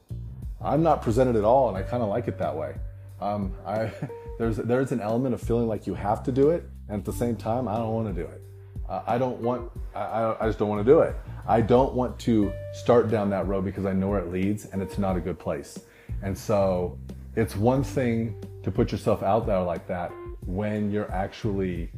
I'm 0.62 0.82
not 0.82 1.02
presented 1.02 1.36
at 1.36 1.44
all, 1.44 1.68
and 1.68 1.76
I 1.76 1.82
kind 1.82 2.02
of 2.02 2.08
like 2.08 2.28
it 2.28 2.38
that 2.38 2.54
way. 2.54 2.74
Um, 3.20 3.54
I, 3.66 3.92
there's, 4.38 4.56
there's 4.56 4.92
an 4.92 5.00
element 5.00 5.34
of 5.34 5.40
feeling 5.40 5.68
like 5.68 5.86
you 5.86 5.94
have 5.94 6.22
to 6.24 6.32
do 6.32 6.50
it, 6.50 6.68
and 6.88 6.98
at 6.98 7.04
the 7.04 7.12
same 7.12 7.36
time, 7.36 7.68
I 7.68 7.76
don't 7.76 7.94
want 7.94 8.14
to 8.14 8.22
do 8.22 8.28
it. 8.28 8.42
Uh, 8.88 9.02
I 9.06 9.18
don't 9.18 9.38
want, 9.38 9.70
I, 9.94 10.34
I 10.40 10.46
just 10.46 10.58
don't 10.58 10.68
want 10.68 10.84
to 10.84 10.92
do 10.92 11.00
it. 11.00 11.14
I 11.46 11.60
don't 11.60 11.94
want 11.94 12.18
to 12.20 12.52
start 12.72 13.10
down 13.10 13.30
that 13.30 13.46
road 13.46 13.64
because 13.64 13.86
I 13.86 13.92
know 13.92 14.08
where 14.08 14.18
it 14.18 14.30
leads, 14.30 14.66
and 14.66 14.82
it's 14.82 14.98
not 14.98 15.16
a 15.16 15.20
good 15.20 15.38
place. 15.38 15.78
And 16.22 16.36
so 16.36 16.98
it's 17.36 17.56
one 17.56 17.82
thing 17.82 18.34
to 18.62 18.70
put 18.70 18.92
yourself 18.92 19.22
out 19.22 19.46
there 19.46 19.62
like 19.62 19.86
that 19.86 20.12
when 20.46 20.90
you're 20.90 21.10
actually 21.10 21.90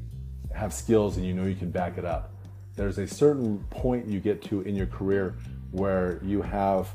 have 0.54 0.72
skills 0.72 1.16
and 1.16 1.26
you 1.26 1.32
know 1.34 1.44
you 1.44 1.54
can 1.54 1.70
back 1.70 1.98
it 1.98 2.04
up. 2.04 2.31
There's 2.76 2.98
a 2.98 3.06
certain 3.06 3.58
point 3.70 4.06
you 4.06 4.20
get 4.20 4.42
to 4.44 4.62
in 4.62 4.74
your 4.74 4.86
career 4.86 5.34
where 5.70 6.20
you 6.22 6.42
have 6.42 6.88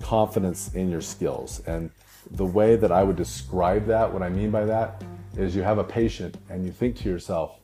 confidence 0.00 0.74
in 0.74 0.90
your 0.90 1.00
skills. 1.00 1.60
And 1.66 1.90
the 2.30 2.46
way 2.46 2.76
that 2.76 2.92
I 2.92 3.02
would 3.02 3.16
describe 3.16 3.86
that, 3.86 4.12
what 4.12 4.22
I 4.22 4.28
mean 4.28 4.50
by 4.50 4.64
that, 4.64 5.02
is 5.36 5.54
you 5.54 5.62
have 5.62 5.78
a 5.78 5.84
patient 5.84 6.36
and 6.48 6.64
you 6.64 6.72
think 6.72 6.96
to 6.98 7.08
yourself, 7.08 7.58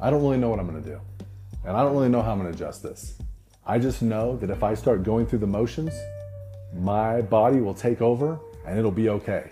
I 0.00 0.10
don't 0.10 0.22
really 0.22 0.38
know 0.38 0.48
what 0.48 0.58
I'm 0.58 0.68
going 0.68 0.82
to 0.82 0.88
do. 0.88 1.00
And 1.64 1.76
I 1.76 1.82
don't 1.82 1.94
really 1.94 2.08
know 2.08 2.22
how 2.22 2.32
I'm 2.32 2.38
going 2.38 2.52
to 2.52 2.56
adjust 2.56 2.82
this. 2.82 3.14
I 3.66 3.78
just 3.78 4.02
know 4.02 4.36
that 4.36 4.50
if 4.50 4.62
I 4.62 4.74
start 4.74 5.02
going 5.02 5.26
through 5.26 5.38
the 5.38 5.46
motions, 5.46 5.94
my 6.74 7.22
body 7.22 7.60
will 7.60 7.74
take 7.74 8.02
over 8.02 8.38
and 8.66 8.78
it'll 8.78 8.90
be 8.90 9.08
okay. 9.08 9.50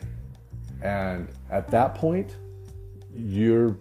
And 0.83 1.29
at 1.51 1.71
that 1.71 1.95
point, 1.95 2.37
you're 3.15 3.77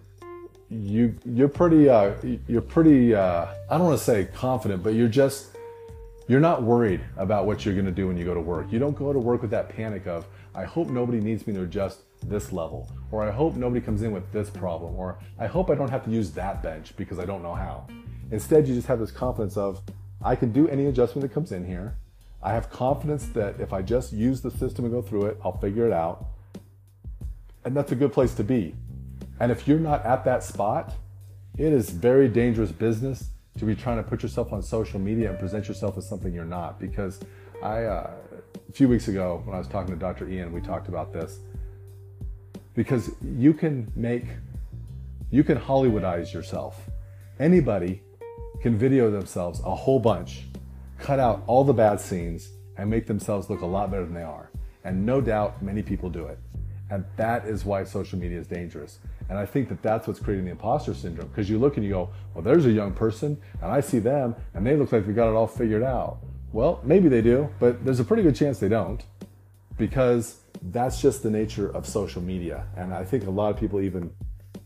you 0.72 1.14
you're 1.24 1.48
pretty 1.48 1.88
uh, 1.88 2.14
you're 2.48 2.62
pretty 2.62 3.14
uh, 3.14 3.46
I 3.70 3.76
don't 3.76 3.86
want 3.86 3.98
to 3.98 4.04
say 4.04 4.28
confident, 4.34 4.82
but 4.82 4.94
you're 4.94 5.08
just 5.08 5.56
you're 6.28 6.40
not 6.40 6.62
worried 6.62 7.00
about 7.16 7.46
what 7.46 7.64
you're 7.64 7.74
going 7.74 7.86
to 7.86 7.92
do 7.92 8.08
when 8.08 8.16
you 8.16 8.24
go 8.24 8.34
to 8.34 8.40
work. 8.40 8.72
You 8.72 8.78
don't 8.78 8.96
go 8.96 9.12
to 9.12 9.18
work 9.18 9.42
with 9.42 9.50
that 9.50 9.68
panic 9.68 10.06
of 10.06 10.26
I 10.54 10.64
hope 10.64 10.88
nobody 10.88 11.20
needs 11.20 11.46
me 11.46 11.52
to 11.54 11.62
adjust 11.62 12.00
this 12.22 12.52
level, 12.52 12.90
or 13.10 13.26
I 13.26 13.30
hope 13.30 13.56
nobody 13.56 13.80
comes 13.80 14.02
in 14.02 14.12
with 14.12 14.30
this 14.32 14.48
problem, 14.48 14.94
or 14.96 15.18
I 15.38 15.46
hope 15.46 15.70
I 15.70 15.74
don't 15.74 15.90
have 15.90 16.04
to 16.04 16.10
use 16.10 16.30
that 16.32 16.62
bench 16.62 16.96
because 16.96 17.18
I 17.18 17.24
don't 17.24 17.42
know 17.42 17.54
how. 17.54 17.86
Instead, 18.30 18.66
you 18.66 18.74
just 18.74 18.86
have 18.86 18.98
this 18.98 19.10
confidence 19.10 19.56
of 19.56 19.82
I 20.24 20.36
can 20.36 20.52
do 20.52 20.68
any 20.68 20.86
adjustment 20.86 21.28
that 21.28 21.34
comes 21.34 21.52
in 21.52 21.66
here. 21.66 21.96
I 22.42 22.52
have 22.52 22.70
confidence 22.70 23.26
that 23.28 23.60
if 23.60 23.72
I 23.72 23.82
just 23.82 24.12
use 24.12 24.40
the 24.40 24.50
system 24.50 24.84
and 24.84 24.92
go 24.92 25.02
through 25.02 25.26
it, 25.26 25.38
I'll 25.44 25.58
figure 25.58 25.86
it 25.86 25.92
out. 25.92 26.26
And 27.64 27.76
that's 27.76 27.92
a 27.92 27.94
good 27.94 28.12
place 28.12 28.34
to 28.34 28.44
be. 28.44 28.74
And 29.40 29.50
if 29.50 29.66
you're 29.66 29.78
not 29.78 30.04
at 30.04 30.24
that 30.24 30.42
spot, 30.42 30.94
it 31.58 31.72
is 31.72 31.90
very 31.90 32.28
dangerous 32.28 32.72
business 32.72 33.30
to 33.58 33.64
be 33.64 33.74
trying 33.74 33.98
to 33.98 34.02
put 34.02 34.22
yourself 34.22 34.52
on 34.52 34.62
social 34.62 34.98
media 34.98 35.30
and 35.30 35.38
present 35.38 35.68
yourself 35.68 35.98
as 35.98 36.08
something 36.08 36.32
you're 36.32 36.44
not. 36.44 36.80
Because 36.80 37.20
I, 37.62 37.84
uh, 37.84 38.10
a 38.68 38.72
few 38.72 38.88
weeks 38.88 39.08
ago, 39.08 39.42
when 39.44 39.54
I 39.54 39.58
was 39.58 39.68
talking 39.68 39.92
to 39.92 39.98
Dr. 39.98 40.28
Ian, 40.28 40.52
we 40.52 40.60
talked 40.60 40.88
about 40.88 41.12
this. 41.12 41.40
Because 42.74 43.10
you 43.20 43.52
can 43.52 43.92
make, 43.94 44.24
you 45.30 45.44
can 45.44 45.58
Hollywoodize 45.58 46.32
yourself. 46.32 46.88
Anybody 47.38 48.02
can 48.62 48.78
video 48.78 49.10
themselves 49.10 49.60
a 49.64 49.74
whole 49.74 49.98
bunch, 49.98 50.44
cut 50.98 51.18
out 51.18 51.42
all 51.46 51.64
the 51.64 51.74
bad 51.74 52.00
scenes, 52.00 52.50
and 52.78 52.88
make 52.88 53.06
themselves 53.06 53.50
look 53.50 53.60
a 53.60 53.66
lot 53.66 53.90
better 53.90 54.04
than 54.04 54.14
they 54.14 54.22
are. 54.22 54.50
And 54.84 55.04
no 55.04 55.20
doubt 55.20 55.62
many 55.62 55.82
people 55.82 56.08
do 56.08 56.26
it. 56.26 56.38
And 56.90 57.04
that 57.16 57.46
is 57.46 57.64
why 57.64 57.84
social 57.84 58.18
media 58.18 58.38
is 58.38 58.46
dangerous. 58.46 58.98
And 59.28 59.38
I 59.38 59.46
think 59.46 59.68
that 59.68 59.82
that's 59.82 60.06
what's 60.06 60.20
creating 60.20 60.44
the 60.44 60.50
imposter 60.50 60.94
syndrome 60.94 61.28
because 61.28 61.48
you 61.48 61.58
look 61.58 61.76
and 61.76 61.84
you 61.84 61.92
go, 61.92 62.10
well, 62.34 62.42
there's 62.42 62.66
a 62.66 62.70
young 62.70 62.92
person 62.92 63.40
and 63.60 63.70
I 63.70 63.80
see 63.80 63.98
them 63.98 64.34
and 64.54 64.66
they 64.66 64.76
look 64.76 64.92
like 64.92 65.06
they 65.06 65.12
got 65.12 65.28
it 65.28 65.34
all 65.34 65.46
figured 65.46 65.82
out. 65.82 66.18
Well, 66.52 66.80
maybe 66.84 67.08
they 67.08 67.22
do, 67.22 67.48
but 67.58 67.84
there's 67.84 68.00
a 68.00 68.04
pretty 68.04 68.22
good 68.22 68.36
chance 68.36 68.58
they 68.58 68.68
don't 68.68 69.02
because 69.78 70.40
that's 70.70 71.00
just 71.00 71.22
the 71.22 71.30
nature 71.30 71.68
of 71.74 71.86
social 71.86 72.22
media. 72.22 72.66
And 72.76 72.92
I 72.92 73.04
think 73.04 73.26
a 73.26 73.30
lot 73.30 73.50
of 73.54 73.58
people 73.58 73.80
even 73.80 74.12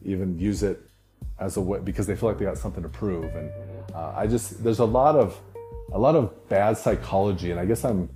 even 0.05 0.39
use 0.39 0.63
it 0.63 0.81
as 1.39 1.57
a 1.57 1.61
way 1.61 1.79
because 1.81 2.07
they 2.07 2.17
feel 2.17 2.29
like 2.29 2.39
they 2.39 2.45
got 2.45 2.59
something 2.59 2.83
to 2.83 2.89
prove. 2.89 3.35
And 3.35 3.51
uh, 3.95 4.15
I 4.17 4.27
just 4.27 4.63
there's 4.63 4.81
a 4.81 4.85
lot 4.85 5.17
of 5.17 5.41
a 5.93 5.99
lot 5.99 6.17
of 6.17 6.49
bad 6.49 6.77
psychology, 6.77 7.51
and 7.51 7.61
I 7.61 7.65
guess 7.65 7.85
I'm 7.85 8.09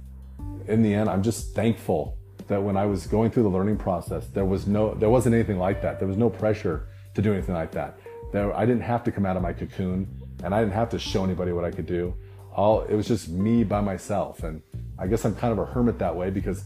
in 0.67 0.83
the 0.83 0.93
end 0.93 1.09
I'm 1.09 1.23
just 1.23 1.55
thankful 1.55 2.19
that 2.51 2.61
when 2.61 2.77
I 2.77 2.85
was 2.85 3.07
going 3.07 3.31
through 3.31 3.45
the 3.45 3.49
learning 3.49 3.77
process, 3.77 4.27
there 4.27 4.45
was 4.45 4.67
no, 4.67 4.93
there 4.95 5.09
wasn't 5.09 5.37
anything 5.37 5.57
like 5.57 5.81
that. 5.83 6.01
There 6.01 6.09
was 6.09 6.17
no 6.17 6.29
pressure 6.29 6.89
to 7.15 7.23
do 7.23 7.33
anything 7.33 7.55
like 7.55 7.71
that. 7.71 7.97
There, 8.33 8.53
I 8.57 8.67
didn't 8.67 8.83
have 8.83 9.05
to 9.05 9.13
come 9.13 9.25
out 9.25 9.37
of 9.37 9.43
my 9.43 9.53
cocoon, 9.53 10.09
and 10.43 10.53
I 10.53 10.59
didn't 10.59 10.75
have 10.75 10.91
to 10.91 10.99
show 10.99 11.23
anybody 11.23 11.53
what 11.53 11.65
I 11.65 11.71
could 11.71 11.87
do. 11.87 12.13
All 12.53 12.83
it 12.83 12.95
was 12.97 13.07
just 13.07 13.29
me 13.29 13.63
by 13.63 13.81
myself, 13.81 14.43
and 14.43 14.63
I 14.99 15.07
guess 15.07 15.25
I'm 15.25 15.37
kind 15.37 15.53
of 15.53 15.61
a 15.61 15.65
hermit 15.65 16.01
that 16.01 16.15
way 16.15 16.31
because 16.31 16.65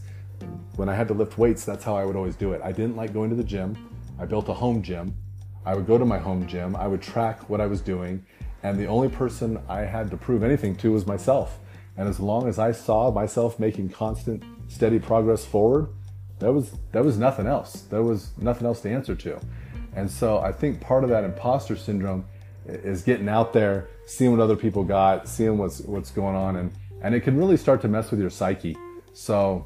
when 0.75 0.89
I 0.89 0.95
had 0.95 1.07
to 1.09 1.13
lift 1.13 1.37
weights, 1.37 1.63
that's 1.63 1.83
how 1.83 1.95
I 1.95 2.03
would 2.03 2.15
always 2.15 2.35
do 2.35 2.53
it. 2.53 2.61
I 2.63 2.71
didn't 2.71 2.95
like 2.95 3.13
going 3.13 3.29
to 3.29 3.35
the 3.35 3.43
gym. 3.43 3.77
I 4.19 4.25
built 4.25 4.49
a 4.49 4.53
home 4.53 4.81
gym. 4.81 5.15
I 5.67 5.75
would 5.75 5.85
go 5.85 5.99
to 5.99 6.05
my 6.05 6.17
home 6.17 6.47
gym. 6.47 6.75
I 6.75 6.87
would 6.87 7.01
track 7.01 7.47
what 7.47 7.61
I 7.61 7.67
was 7.67 7.79
doing, 7.79 8.25
and 8.63 8.79
the 8.79 8.87
only 8.87 9.07
person 9.07 9.61
I 9.69 9.81
had 9.81 10.09
to 10.09 10.17
prove 10.17 10.41
anything 10.41 10.75
to 10.77 10.91
was 10.91 11.05
myself. 11.05 11.59
And 11.95 12.09
as 12.09 12.19
long 12.19 12.47
as 12.47 12.57
I 12.57 12.71
saw 12.71 13.11
myself 13.11 13.59
making 13.59 13.89
constant 13.89 14.43
steady 14.67 14.99
progress 14.99 15.45
forward, 15.45 15.89
that 16.39 16.51
was 16.51 16.71
there 16.91 17.03
was 17.03 17.17
nothing 17.17 17.47
else. 17.47 17.81
There 17.83 18.03
was 18.03 18.31
nothing 18.37 18.67
else 18.67 18.81
to 18.81 18.91
answer 18.91 19.15
to. 19.15 19.39
And 19.95 20.09
so 20.09 20.39
I 20.39 20.51
think 20.51 20.81
part 20.81 21.03
of 21.03 21.09
that 21.09 21.23
imposter 21.23 21.75
syndrome 21.75 22.25
is 22.65 23.03
getting 23.03 23.29
out 23.29 23.53
there, 23.53 23.87
seeing 24.05 24.31
what 24.31 24.39
other 24.39 24.55
people 24.55 24.83
got, 24.83 25.27
seeing 25.27 25.57
what's 25.57 25.81
what's 25.81 26.11
going 26.11 26.35
on, 26.35 26.57
and 26.57 26.71
and 27.01 27.15
it 27.15 27.21
can 27.21 27.37
really 27.37 27.57
start 27.57 27.81
to 27.81 27.87
mess 27.87 28.11
with 28.11 28.19
your 28.19 28.29
psyche. 28.29 28.75
So 29.13 29.65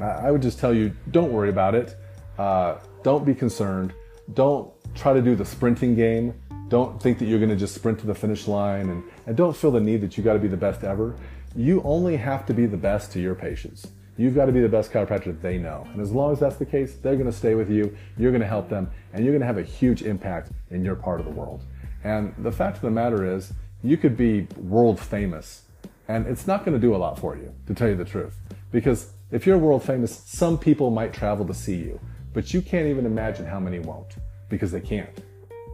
I 0.00 0.30
would 0.30 0.42
just 0.42 0.58
tell 0.58 0.74
you, 0.74 0.92
don't 1.10 1.32
worry 1.32 1.50
about 1.50 1.74
it. 1.74 1.96
Uh, 2.38 2.78
don't 3.02 3.24
be 3.24 3.34
concerned. 3.34 3.92
Don't 4.34 4.72
try 4.94 5.12
to 5.12 5.22
do 5.22 5.34
the 5.34 5.44
sprinting 5.44 5.94
game. 5.94 6.34
Don't 6.68 7.02
think 7.02 7.18
that 7.18 7.26
you're 7.26 7.38
going 7.38 7.50
to 7.50 7.56
just 7.56 7.74
sprint 7.74 7.98
to 8.00 8.06
the 8.06 8.14
finish 8.14 8.46
line, 8.46 8.90
and, 8.90 9.02
and 9.26 9.36
don't 9.36 9.56
feel 9.56 9.70
the 9.70 9.80
need 9.80 10.00
that 10.02 10.16
you 10.16 10.22
got 10.22 10.34
to 10.34 10.38
be 10.38 10.48
the 10.48 10.56
best 10.56 10.84
ever. 10.84 11.16
You 11.56 11.82
only 11.82 12.16
have 12.16 12.46
to 12.46 12.54
be 12.54 12.66
the 12.66 12.76
best 12.76 13.10
to 13.12 13.20
your 13.20 13.34
patients. 13.34 13.86
You've 14.18 14.34
got 14.34 14.46
to 14.46 14.52
be 14.52 14.60
the 14.60 14.68
best 14.68 14.92
chiropractor 14.92 15.40
they 15.40 15.58
know. 15.58 15.86
And 15.92 16.00
as 16.00 16.10
long 16.10 16.32
as 16.32 16.40
that's 16.40 16.56
the 16.56 16.66
case, 16.66 16.96
they're 16.96 17.14
going 17.14 17.30
to 17.30 17.36
stay 17.36 17.54
with 17.54 17.70
you, 17.70 17.96
you're 18.18 18.32
going 18.32 18.42
to 18.42 18.48
help 18.48 18.68
them, 18.68 18.90
and 19.12 19.24
you're 19.24 19.32
going 19.32 19.40
to 19.40 19.46
have 19.46 19.58
a 19.58 19.62
huge 19.62 20.02
impact 20.02 20.50
in 20.70 20.84
your 20.84 20.96
part 20.96 21.20
of 21.20 21.26
the 21.26 21.32
world. 21.32 21.62
And 22.02 22.34
the 22.38 22.50
fact 22.50 22.76
of 22.76 22.82
the 22.82 22.90
matter 22.90 23.24
is, 23.32 23.52
you 23.82 23.96
could 23.96 24.16
be 24.16 24.48
world 24.56 24.98
famous, 24.98 25.62
and 26.08 26.26
it's 26.26 26.48
not 26.48 26.64
going 26.64 26.74
to 26.78 26.80
do 26.80 26.96
a 26.96 26.98
lot 26.98 27.16
for 27.16 27.36
you, 27.36 27.54
to 27.68 27.74
tell 27.74 27.88
you 27.88 27.94
the 27.94 28.04
truth. 28.04 28.36
Because 28.72 29.12
if 29.30 29.46
you're 29.46 29.56
world 29.56 29.84
famous, 29.84 30.16
some 30.26 30.58
people 30.58 30.90
might 30.90 31.12
travel 31.12 31.46
to 31.46 31.54
see 31.54 31.76
you, 31.76 32.00
but 32.34 32.52
you 32.52 32.60
can't 32.60 32.88
even 32.88 33.06
imagine 33.06 33.46
how 33.46 33.60
many 33.60 33.78
won't, 33.78 34.16
because 34.48 34.72
they 34.72 34.80
can't. 34.80 35.22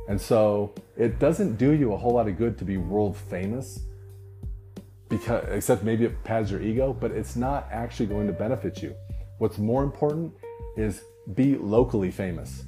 And 0.06 0.20
so 0.20 0.74
it 0.98 1.18
doesn't 1.18 1.56
do 1.56 1.70
you 1.70 1.94
a 1.94 1.96
whole 1.96 2.12
lot 2.12 2.28
of 2.28 2.36
good 2.36 2.58
to 2.58 2.64
be 2.66 2.76
world 2.76 3.16
famous 3.16 3.80
because 5.18 5.44
except 5.50 5.84
maybe 5.84 6.04
it 6.04 6.24
pads 6.24 6.50
your 6.50 6.60
ego, 6.60 6.92
but 6.92 7.12
it's 7.12 7.36
not 7.36 7.68
actually 7.70 8.06
going 8.06 8.26
to 8.26 8.32
benefit 8.32 8.82
you. 8.82 8.94
What's 9.38 9.58
more 9.58 9.84
important 9.84 10.32
is 10.76 11.04
be 11.34 11.56
locally 11.56 12.10
famous. 12.10 12.64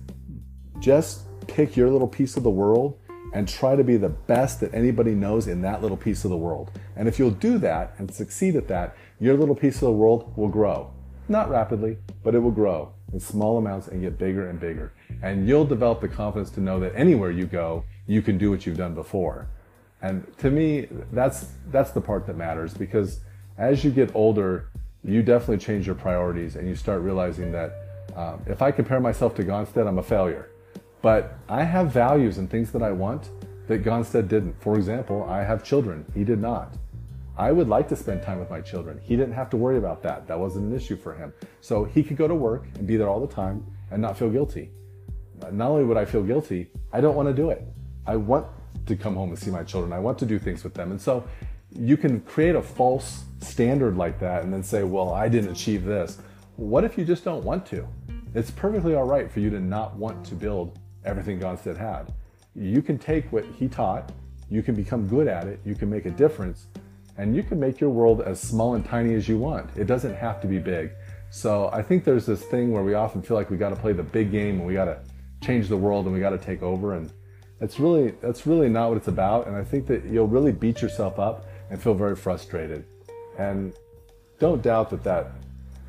Just 0.79 1.25
pick 1.49 1.77
your 1.77 1.91
little 1.91 2.09
piece 2.09 2.37
of 2.37 2.43
the 2.43 2.51
world 2.51 2.99
and 3.35 3.49
try 3.49 3.75
to 3.75 3.83
be 3.83 3.97
the 3.97 4.09
best 4.09 4.61
that 4.61 4.73
anybody 4.73 5.13
knows 5.13 5.49
in 5.49 5.61
that 5.63 5.83
little 5.83 5.97
piece 5.97 6.25
of 6.25 6.31
the 6.31 6.37
world. 6.37 6.71
And 6.95 7.09
if 7.09 7.19
you'll 7.19 7.31
do 7.31 7.59
that 7.59 7.95
and 7.99 8.13
succeed 8.13 8.55
at 8.55 8.69
that, 8.69 8.97
your 9.19 9.37
little 9.37 9.55
piece 9.55 9.77
of 9.77 9.83
the 9.83 9.93
world 9.93 10.33
will 10.37 10.49
grow. 10.49 10.93
Not 11.29 11.51
rapidly, 11.51 11.99
but 12.23 12.35
it 12.35 12.39
will 12.39 12.53
grow 12.53 12.93
in 13.13 13.19
small 13.19 13.59
amounts 13.59 13.89
and 13.89 14.01
get 14.01 14.19
bigger 14.19 14.49
and 14.49 14.61
bigger. 14.61 14.93
And 15.23 15.49
you'll 15.49 15.65
develop 15.65 16.01
the 16.01 16.09
confidence 16.09 16.51
to 16.51 16.61
know 16.61 16.79
that 16.81 16.95
anywhere 16.95 17.33
you 17.33 17.47
go, 17.47 17.85
you 18.07 18.23
can 18.23 18.39
do 18.39 18.51
what 18.51 18.65
you've 18.67 18.77
done 18.77 18.95
before. 18.95 19.49
And 20.03 20.27
to 20.39 20.51
me, 20.51 20.89
that's, 21.13 21.53
that's 21.71 21.91
the 21.91 22.01
part 22.01 22.27
that 22.27 22.37
matters 22.37 22.75
because 22.75 23.21
as 23.59 23.85
you 23.85 23.91
get 23.91 24.15
older, 24.15 24.69
you 25.03 25.23
definitely 25.23 25.59
change 25.59 25.87
your 25.87 25.95
priorities 25.95 26.57
and 26.57 26.69
you 26.69 26.75
start 26.75 27.03
realizing 27.03 27.53
that 27.53 27.75
um, 28.15 28.43
if 28.47 28.63
I 28.63 28.71
compare 28.71 29.01
myself 29.01 29.35
to 29.37 29.45
Gonstead, 29.45 29.87
I'm 29.87 29.99
a 29.99 30.03
failure. 30.03 30.51
But 31.03 31.39
I 31.49 31.63
have 31.63 31.93
values 31.93 32.39
and 32.39 32.51
things 32.51 32.73
that 32.73 32.83
I 32.83 32.93
want 32.93 33.31
that 33.69 33.85
Gonstead 33.85 34.29
didn't. 34.29 34.61
For 34.61 34.77
example, 34.77 35.25
I 35.29 35.43
have 35.43 35.65
children. 35.65 36.05
He 36.15 36.25
did 36.25 36.41
not. 36.41 36.77
I 37.39 37.53
would 37.53 37.69
like 37.69 37.89
to 37.89 37.97
spend 37.97 38.23
time 38.23 38.39
with 38.39 38.49
my 38.49 38.61
children. 38.61 38.99
He 39.03 39.15
didn't 39.15 39.35
have 39.35 39.51
to 39.51 39.57
worry 39.57 39.77
about 39.77 40.03
that. 40.03 40.27
That 40.27 40.39
wasn't 40.39 40.71
an 40.71 40.77
issue 40.77 40.97
for 40.97 41.15
him. 41.15 41.35
So 41.61 41.85
he 41.85 42.03
could 42.03 42.17
go 42.17 42.27
to 42.27 42.35
work 42.35 42.67
and 42.77 42.87
be 42.87 42.97
there 42.97 43.09
all 43.09 43.21
the 43.21 43.33
time 43.33 43.67
and 43.91 44.01
not 44.01 44.19
feel 44.19 44.31
guilty. 44.31 44.71
Not 45.53 45.71
only 45.71 45.85
would 45.85 45.99
I 45.99 46.07
feel 46.07 46.23
guilty, 46.23 46.71
I 46.93 47.03
don't 47.03 47.15
want 47.15 47.29
to 47.29 47.35
do 47.35 47.51
it. 47.51 47.63
I 48.07 48.17
want 48.17 48.47
to 48.87 48.97
come 48.97 49.15
home 49.15 49.31
and 49.31 49.39
see 49.39 49.51
my 49.51 49.63
children. 49.63 49.93
I 49.93 49.99
want 49.99 50.19
to 50.19 50.27
do 50.27 50.39
things 50.39 50.65
with 50.65 50.75
them. 50.75 50.91
And 50.91 51.01
so 51.01 51.27
you 51.73 51.97
can 51.97 52.21
create 52.21 52.55
a 52.55 52.63
false 52.63 53.25
standard 53.41 53.97
like 53.97 54.19
that 54.21 54.43
and 54.43 54.53
then 54.53 54.63
say, 54.63 54.83
well, 54.83 55.13
I 55.13 55.29
didn't 55.29 55.51
achieve 55.51 55.85
this. 55.85 56.19
What 56.57 56.85
if 56.85 56.97
you 56.97 57.05
just 57.05 57.25
don't 57.25 57.45
want 57.45 57.67
to? 57.67 57.87
It's 58.35 58.51
perfectly 58.51 58.95
all 58.95 59.05
right 59.05 59.31
for 59.31 59.41
you 59.41 59.51
to 59.51 59.61
not 59.61 59.97
want 59.97 60.25
to 60.27 60.35
build 60.35 60.79
everything 61.05 61.39
Gonstead 61.39 61.77
had. 61.77 62.13
You 62.55 62.83
can 62.83 62.99
take 62.99 63.31
what 63.33 63.45
he 63.59 63.69
taught, 63.69 64.13
you 64.51 64.63
can 64.63 64.75
become 64.75 65.07
good 65.07 65.29
at 65.29 65.47
it, 65.47 65.61
you 65.65 65.75
can 65.75 65.91
make 65.91 66.07
a 66.07 66.11
difference, 66.11 66.67
and 67.19 67.35
you 67.35 67.43
can 67.43 67.61
make 67.61 67.81
your 67.81 67.91
world 67.91 68.23
as 68.23 68.41
small 68.41 68.75
and 68.75 68.85
tiny 68.85 69.15
as 69.15 69.29
you 69.29 69.39
want. 69.39 69.69
It 69.77 69.87
doesn't 69.87 70.15
have 70.15 70.41
to 70.41 70.47
be 70.47 70.59
big. 70.59 70.91
So 71.31 71.69
I 71.73 71.83
think 71.83 72.05
there's 72.05 72.27
this 72.27 72.43
thing 72.43 72.73
where 72.73 72.83
we 72.83 72.95
often 72.95 73.21
feel 73.23 73.37
like 73.37 73.51
we 73.51 73.57
got 73.57 73.71
to 73.71 73.77
play 73.77 73.93
the 73.93 74.03
big 74.03 74.31
game 74.31 74.59
and 74.59 74.67
we 74.67 74.75
got 74.75 74.87
to 74.87 75.01
change 75.43 75.69
the 75.69 75.77
world 75.77 76.07
and 76.07 76.15
we 76.15 76.21
got 76.21 76.31
to 76.31 76.39
take 76.39 76.63
over 76.63 76.95
and 76.95 77.13
that's 77.59 77.81
really 77.81 78.13
that's 78.21 78.47
really 78.47 78.69
not 78.69 78.89
what 78.89 78.99
it's 78.99 79.09
about 79.09 79.47
and 79.47 79.57
I 79.57 79.65
think 79.65 79.87
that 79.87 80.05
you'll 80.05 80.27
really 80.27 80.53
beat 80.53 80.83
yourself 80.83 81.19
up 81.19 81.47
and 81.71 81.83
feel 81.83 81.95
very 81.95 82.17
frustrated. 82.17 82.85
And 83.39 83.75
don't 84.39 84.63
doubt 84.63 84.91
that 84.91 85.03
that 85.05 85.33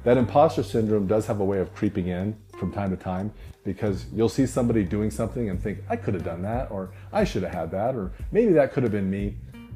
that 0.04 0.18
imposter 0.18 0.64
syndrome 0.64 1.08
does 1.08 1.26
have 1.28 1.40
a 1.40 1.46
way 1.46 1.60
of 1.60 1.74
creeping 1.76 2.08
in 2.08 2.38
from 2.58 2.72
time 2.72 2.92
to 2.92 2.98
time 2.98 3.34
because 3.68 4.06
you'll 4.14 4.30
see 4.30 4.46
somebody 4.46 4.86
doing 4.86 5.12
something 5.12 5.50
and 5.50 5.62
think, 5.62 5.80
I 5.90 5.98
could 5.98 6.14
have 6.14 6.24
done 6.24 6.42
that, 6.44 6.72
or 6.72 6.92
I 7.12 7.26
should 7.26 7.44
have 7.44 7.54
had 7.54 7.72
that, 7.72 7.96
or 7.96 8.14
maybe 8.32 8.54
that 8.54 8.72
could 8.72 8.84
have 8.84 8.94
been 8.94 9.10
me. 9.10 9.36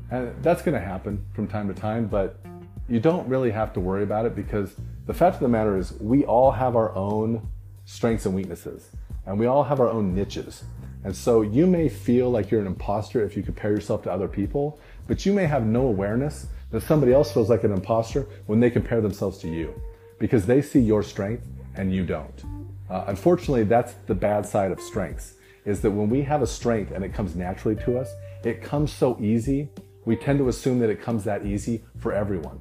And 0.09 0.33
that's 0.41 0.61
going 0.61 0.75
to 0.75 0.85
happen 0.85 1.21
from 1.33 1.45
time 1.45 1.67
to 1.67 1.73
time, 1.73 2.07
but 2.07 2.39
you 2.87 3.01
don't 3.01 3.27
really 3.27 3.51
have 3.51 3.73
to 3.73 3.81
worry 3.81 4.03
about 4.03 4.25
it 4.25 4.33
because 4.33 4.77
the 5.07 5.13
fact 5.13 5.35
of 5.35 5.41
the 5.41 5.49
matter 5.49 5.77
is, 5.77 5.91
we 5.99 6.23
all 6.23 6.51
have 6.51 6.77
our 6.77 6.95
own 6.95 7.45
strengths 7.83 8.25
and 8.25 8.33
weaknesses, 8.33 8.91
and 9.25 9.37
we 9.37 9.47
all 9.47 9.65
have 9.65 9.81
our 9.81 9.89
own 9.89 10.15
niches. 10.15 10.63
And 11.03 11.15
so 11.15 11.41
you 11.41 11.65
may 11.65 11.89
feel 11.89 12.29
like 12.29 12.51
you're 12.51 12.61
an 12.61 12.67
imposter 12.67 13.23
if 13.23 13.35
you 13.35 13.43
compare 13.43 13.71
yourself 13.71 14.03
to 14.03 14.11
other 14.11 14.27
people, 14.27 14.79
but 15.07 15.25
you 15.25 15.33
may 15.33 15.45
have 15.45 15.65
no 15.65 15.87
awareness 15.87 16.47
that 16.69 16.83
somebody 16.83 17.13
else 17.13 17.31
feels 17.31 17.49
like 17.49 17.63
an 17.63 17.71
imposter 17.71 18.27
when 18.45 18.59
they 18.59 18.69
compare 18.69 19.01
themselves 19.01 19.39
to 19.39 19.47
you 19.47 19.73
because 20.19 20.45
they 20.45 20.61
see 20.61 20.79
your 20.79 21.03
strength 21.03 21.45
and 21.75 21.93
you 21.93 22.05
don't. 22.05 22.43
Uh, 22.89 23.05
unfortunately, 23.07 23.63
that's 23.63 23.93
the 24.05 24.15
bad 24.15 24.45
side 24.45 24.71
of 24.71 24.79
strengths 24.79 25.35
is 25.65 25.81
that 25.81 25.91
when 25.91 26.09
we 26.09 26.21
have 26.21 26.41
a 26.41 26.47
strength 26.47 26.91
and 26.91 27.03
it 27.03 27.13
comes 27.13 27.35
naturally 27.35 27.75
to 27.83 27.97
us, 27.97 28.13
it 28.43 28.61
comes 28.61 28.91
so 28.91 29.17
easy, 29.19 29.69
we 30.05 30.15
tend 30.15 30.39
to 30.39 30.49
assume 30.49 30.79
that 30.79 30.89
it 30.89 31.01
comes 31.01 31.23
that 31.23 31.45
easy 31.45 31.83
for 31.97 32.11
everyone. 32.11 32.59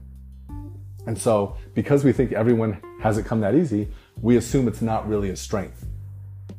And 1.06 1.16
so, 1.16 1.56
because 1.74 2.04
we 2.04 2.12
think 2.12 2.32
everyone 2.32 2.80
has 3.00 3.16
it 3.16 3.24
come 3.24 3.40
that 3.40 3.54
easy, 3.54 3.88
we 4.20 4.36
assume 4.36 4.68
it's 4.68 4.82
not 4.82 5.08
really 5.08 5.30
a 5.30 5.36
strength. 5.36 5.86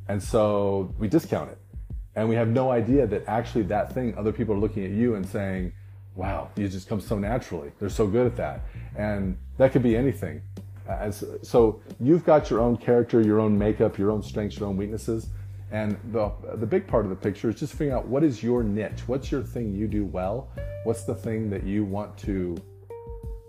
And 0.08 0.22
so 0.22 0.94
we 0.98 1.08
discount 1.08 1.52
it. 1.52 1.61
And 2.16 2.28
we 2.28 2.36
have 2.36 2.50
no 2.50 2.72
idea 2.72 3.08
that 3.08 3.24
actually 3.28 3.64
that 3.64 3.94
thing, 3.94 4.18
other 4.18 4.32
people 4.32 4.56
are 4.56 4.60
looking 4.60 4.84
at 4.84 4.92
you 4.92 5.16
and 5.16 5.28
saying, 5.28 5.74
wow, 6.16 6.50
you 6.56 6.68
just 6.68 6.90
come 6.90 7.00
so 7.00 7.18
naturally. 7.18 7.72
They're 7.80 7.90
so 7.90 8.06
good 8.06 8.28
at 8.28 8.36
that. 8.36 8.62
And 8.98 9.38
that 9.58 9.72
could 9.72 9.84
be 9.84 9.96
anything. 9.96 10.42
Uh, 10.88 10.94
as, 10.94 11.24
so 11.42 11.82
you've 12.00 12.26
got 12.26 12.50
your 12.50 12.60
own 12.60 12.76
character, 12.76 13.22
your 13.22 13.40
own 13.40 13.58
makeup, 13.58 13.98
your 13.98 14.12
own 14.12 14.22
strengths, 14.22 14.60
your 14.60 14.68
own 14.68 14.78
weaknesses. 14.78 15.30
And 15.72 15.98
the, 16.12 16.32
the 16.56 16.66
big 16.66 16.86
part 16.86 17.06
of 17.06 17.10
the 17.10 17.16
picture 17.16 17.50
is 17.50 17.60
just 17.60 17.74
figuring 17.74 17.94
out 17.94 18.06
what 18.08 18.26
is 18.26 18.44
your 18.44 18.62
niche? 18.62 19.08
What's 19.08 19.32
your 19.32 19.42
thing 19.42 19.74
you 19.74 19.88
do 19.88 20.04
well? 20.04 20.50
What's 20.84 21.06
the 21.06 21.16
thing 21.16 21.50
that 21.50 21.64
you 21.64 21.86
want 21.86 22.18
to, 22.20 22.58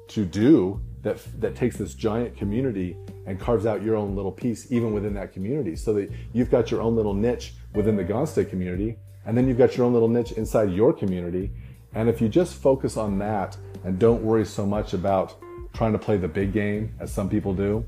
to 0.09 0.25
do 0.25 0.81
that, 1.03 1.19
that 1.41 1.57
takes 1.57 1.77
this 1.77 1.95
giant 1.95 2.37
community 2.37 2.97
and 3.27 3.39
carves 3.39 3.67
out 3.67 3.83
your 3.83 3.97
own 3.97 4.15
little 4.17 4.33
piece 4.33 4.71
even 4.71 4.93
within 4.93 5.15
that 5.15 5.33
community 5.33 5.77
so 5.77 5.93
that 5.93 6.11
you've 6.33 6.51
got 6.51 6.71
your 6.71 6.81
own 6.81 6.97
little 6.97 7.15
niche 7.15 7.55
within 7.75 7.97
the 7.97 8.05
Gonstead 8.05 8.51
community 8.51 8.97
and 9.27 9.37
then 9.37 9.47
you've 9.47 9.59
got 9.59 9.77
your 9.77 9.87
own 9.87 9.93
little 9.93 10.09
niche 10.09 10.33
inside 10.33 10.71
your 10.73 10.93
community 10.93 11.51
and 11.95 12.09
if 12.09 12.21
you 12.21 12.29
just 12.29 12.55
focus 12.55 12.97
on 12.97 13.19
that 13.19 13.57
and 13.85 13.99
don't 13.99 14.23
worry 14.23 14.45
so 14.45 14.65
much 14.65 14.95
about 14.95 15.37
trying 15.75 15.93
to 15.93 15.99
play 15.99 16.17
the 16.17 16.29
big 16.29 16.53
game 16.53 16.95
as 17.01 17.13
some 17.13 17.29
people 17.29 17.55
do, 17.55 17.85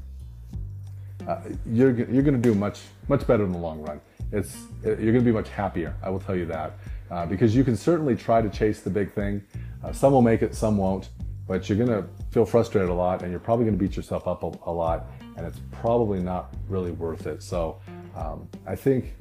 uh, 1.27 1.40
you're, 1.66 1.92
you're 1.92 2.23
going 2.23 2.35
to 2.35 2.38
do 2.38 2.55
much, 2.55 2.81
much 3.09 3.27
better 3.27 3.44
in 3.44 3.53
the 3.53 3.59
long 3.59 3.81
run. 3.83 4.01
It's, 4.33 4.57
you're 4.83 4.97
going 4.97 5.14
to 5.14 5.20
be 5.20 5.33
much 5.33 5.49
happier, 5.49 5.94
I 6.03 6.11
will 6.11 6.20
tell 6.20 6.37
you 6.37 6.47
that. 6.47 6.79
Uh, 7.11 7.27
because 7.27 7.55
you 7.55 7.64
can 7.64 7.77
certainly 7.77 8.16
try 8.16 8.42
to 8.42 8.51
chase 8.51 8.81
the 8.81 8.90
big 8.90 9.12
thing. 9.12 9.42
Uh, 9.83 9.92
some 9.92 10.12
will 10.12 10.23
make 10.23 10.42
it, 10.42 10.55
some 10.55 10.77
won't, 10.77 11.11
but 11.47 11.68
you're 11.68 11.79
going 11.79 12.03
to 12.03 12.09
feel 12.31 12.44
frustrated 12.44 12.90
a 12.90 12.94
lot 12.94 13.23
and 13.23 13.31
you're 13.31 13.40
probably 13.40 13.64
going 13.64 13.79
to 13.79 13.83
beat 13.83 13.97
yourself 13.97 14.27
up 14.27 14.42
a, 14.42 14.53
a, 14.66 14.73
lot 14.73 15.07
and 15.37 15.47
it's 15.47 15.61
probably 15.73 16.20
not 16.20 16.55
really 16.68 16.92
worth 16.92 17.27
it. 17.27 17.42
So 17.42 17.81
um, 18.16 18.49
I 18.66 18.77
think 18.77 19.14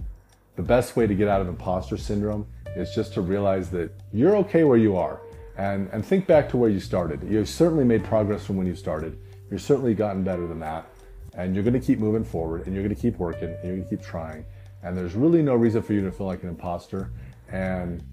the 0.56 0.62
best 0.62 0.96
way 0.96 1.08
to 1.08 1.16
get 1.16 1.28
out 1.28 1.42
of 1.42 1.48
imposter 1.48 1.98
syndrome 1.98 2.48
is 2.76 2.94
just 2.94 3.14
to 3.16 3.22
realize 3.22 3.70
that 3.72 3.92
you're 4.12 4.36
okay 4.38 4.64
where 4.64 4.78
you 4.78 4.96
are 4.98 5.20
and, 5.58 5.90
and 5.92 6.06
think 6.06 6.28
back 6.28 6.50
to 6.50 6.58
where 6.58 6.70
you 6.70 6.80
started. 6.80 7.24
You've 7.24 7.50
certainly 7.50 7.84
made 7.84 8.04
progress 8.04 8.46
from 8.46 8.58
when 8.58 8.68
you 8.68 8.76
started. 8.76 9.18
You've 9.52 9.62
certainly 9.62 9.94
gotten 9.94 10.24
better 10.24 10.48
than 10.48 10.60
that. 10.60 10.88
And 11.36 11.56
you're 11.56 11.64
going 11.64 11.80
to 11.80 11.86
keep 11.86 12.00
moving 12.00 12.24
forward 12.24 12.66
and 12.66 12.76
you're 12.76 12.84
going 12.84 12.96
to 12.96 13.02
keep 13.02 13.18
working 13.18 13.50
and 13.50 13.64
you're 13.64 13.76
going 13.78 13.84
to 13.84 13.90
keep 13.90 14.06
trying. 14.06 14.46
And 14.84 14.98
there's 14.98 15.16
really 15.16 15.42
no 15.42 15.56
reason 15.56 15.82
for 15.82 15.94
you 15.94 16.04
to 16.04 16.12
feel 16.12 16.28
like 16.28 16.44
an 16.44 16.50
imposter. 16.50 17.12
And 17.52 18.04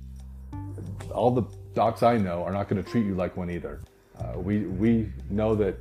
all 1.12 1.30
the 1.30 1.42
docs 1.74 2.02
I 2.02 2.16
know 2.16 2.42
are 2.44 2.52
not 2.52 2.68
going 2.68 2.82
to 2.82 2.88
treat 2.88 3.04
you 3.04 3.14
like 3.14 3.36
one 3.36 3.50
either. 3.50 3.80
Uh, 4.18 4.38
we, 4.38 4.60
we 4.60 5.12
know 5.28 5.54
that 5.54 5.76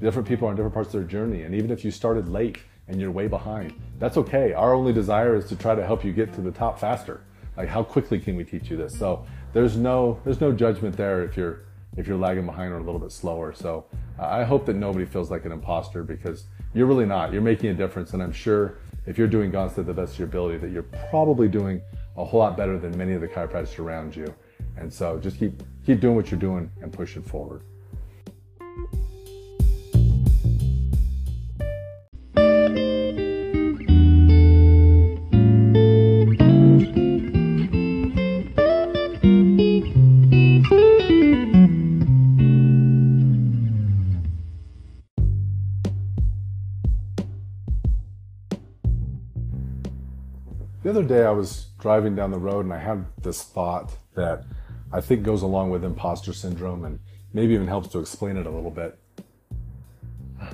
different 0.00 0.26
people 0.28 0.48
are 0.48 0.50
on 0.50 0.56
different 0.56 0.74
parts 0.74 0.88
of 0.88 1.00
their 1.00 1.08
journey. 1.08 1.42
And 1.42 1.54
even 1.54 1.70
if 1.70 1.84
you 1.84 1.90
started 1.90 2.28
late 2.28 2.58
and 2.88 3.00
you're 3.00 3.10
way 3.10 3.28
behind, 3.28 3.72
that's 3.98 4.16
okay. 4.16 4.52
Our 4.52 4.74
only 4.74 4.92
desire 4.92 5.36
is 5.36 5.46
to 5.46 5.56
try 5.56 5.74
to 5.74 5.84
help 5.84 6.04
you 6.04 6.12
get 6.12 6.32
to 6.34 6.40
the 6.40 6.50
top 6.50 6.78
faster. 6.78 7.22
Like 7.56 7.68
how 7.68 7.82
quickly 7.82 8.18
can 8.18 8.36
we 8.36 8.44
teach 8.44 8.70
you 8.70 8.76
this? 8.76 8.98
So 8.98 9.24
there's 9.52 9.76
no 9.76 10.20
there's 10.24 10.40
no 10.40 10.52
judgment 10.52 10.96
there 10.96 11.22
if 11.22 11.36
you're 11.36 11.60
if 11.96 12.08
you're 12.08 12.18
lagging 12.18 12.46
behind 12.46 12.72
or 12.72 12.78
a 12.78 12.82
little 12.82 12.98
bit 12.98 13.12
slower. 13.12 13.52
So 13.52 13.86
I 14.18 14.42
hope 14.42 14.66
that 14.66 14.74
nobody 14.74 15.04
feels 15.04 15.30
like 15.30 15.44
an 15.44 15.52
imposter 15.52 16.02
because 16.02 16.44
you're 16.72 16.86
really 16.86 17.06
not. 17.06 17.32
You're 17.32 17.42
making 17.42 17.70
a 17.70 17.74
difference, 17.74 18.12
and 18.14 18.22
I'm 18.22 18.32
sure 18.32 18.78
if 19.06 19.16
you're 19.16 19.28
doing 19.28 19.52
Gonstead 19.52 19.86
the 19.86 19.94
best 19.94 20.14
of 20.14 20.18
your 20.18 20.28
ability, 20.28 20.58
that 20.58 20.70
you're 20.70 20.82
probably 21.10 21.48
doing 21.48 21.80
a 22.16 22.24
whole 22.24 22.40
lot 22.40 22.56
better 22.56 22.78
than 22.78 22.96
many 22.96 23.12
of 23.12 23.20
the 23.20 23.28
chiropractors 23.28 23.78
around 23.78 24.14
you. 24.16 24.32
And 24.76 24.92
so 24.92 25.18
just 25.18 25.38
keep 25.38 25.62
keep 25.86 26.00
doing 26.00 26.16
what 26.16 26.30
you're 26.30 26.40
doing 26.40 26.70
and 26.82 26.92
push 26.92 27.16
it 27.16 27.24
forward. 27.24 27.62
Other 51.04 51.14
day 51.22 51.26
I 51.26 51.30
was 51.30 51.66
driving 51.78 52.16
down 52.16 52.30
the 52.30 52.38
road 52.38 52.64
and 52.64 52.72
I 52.72 52.78
had 52.78 53.04
this 53.20 53.42
thought 53.42 53.94
that 54.14 54.44
I 54.92 55.00
think 55.00 55.22
goes 55.22 55.42
along 55.42 55.70
with 55.70 55.84
imposter 55.84 56.32
syndrome 56.32 56.84
and 56.84 56.98
maybe 57.34 57.52
even 57.52 57.66
helps 57.66 57.88
to 57.88 57.98
explain 57.98 58.36
it 58.38 58.46
a 58.46 58.50
little 58.50 58.70
bit. 58.70 58.98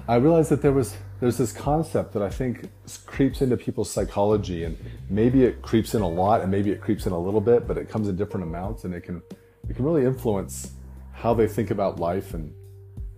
I 0.08 0.16
realized 0.16 0.50
that 0.50 0.60
there 0.60 0.72
was 0.72 0.96
there's 1.20 1.36
this 1.36 1.52
concept 1.52 2.12
that 2.14 2.22
I 2.22 2.30
think 2.30 2.68
creeps 3.06 3.42
into 3.42 3.56
people's 3.56 3.90
psychology 3.90 4.64
and 4.64 4.76
maybe 5.08 5.44
it 5.44 5.62
creeps 5.62 5.94
in 5.94 6.02
a 6.02 6.08
lot 6.08 6.40
and 6.40 6.50
maybe 6.50 6.70
it 6.70 6.80
creeps 6.80 7.06
in 7.06 7.12
a 7.12 7.18
little 7.18 7.40
bit, 7.40 7.68
but 7.68 7.76
it 7.76 7.88
comes 7.88 8.08
in 8.08 8.16
different 8.16 8.44
amounts 8.44 8.84
and 8.84 8.94
it 8.94 9.02
can 9.02 9.22
it 9.68 9.76
can 9.76 9.84
really 9.84 10.04
influence 10.04 10.72
how 11.12 11.32
they 11.32 11.46
think 11.46 11.70
about 11.70 12.00
life 12.00 12.34
and 12.34 12.52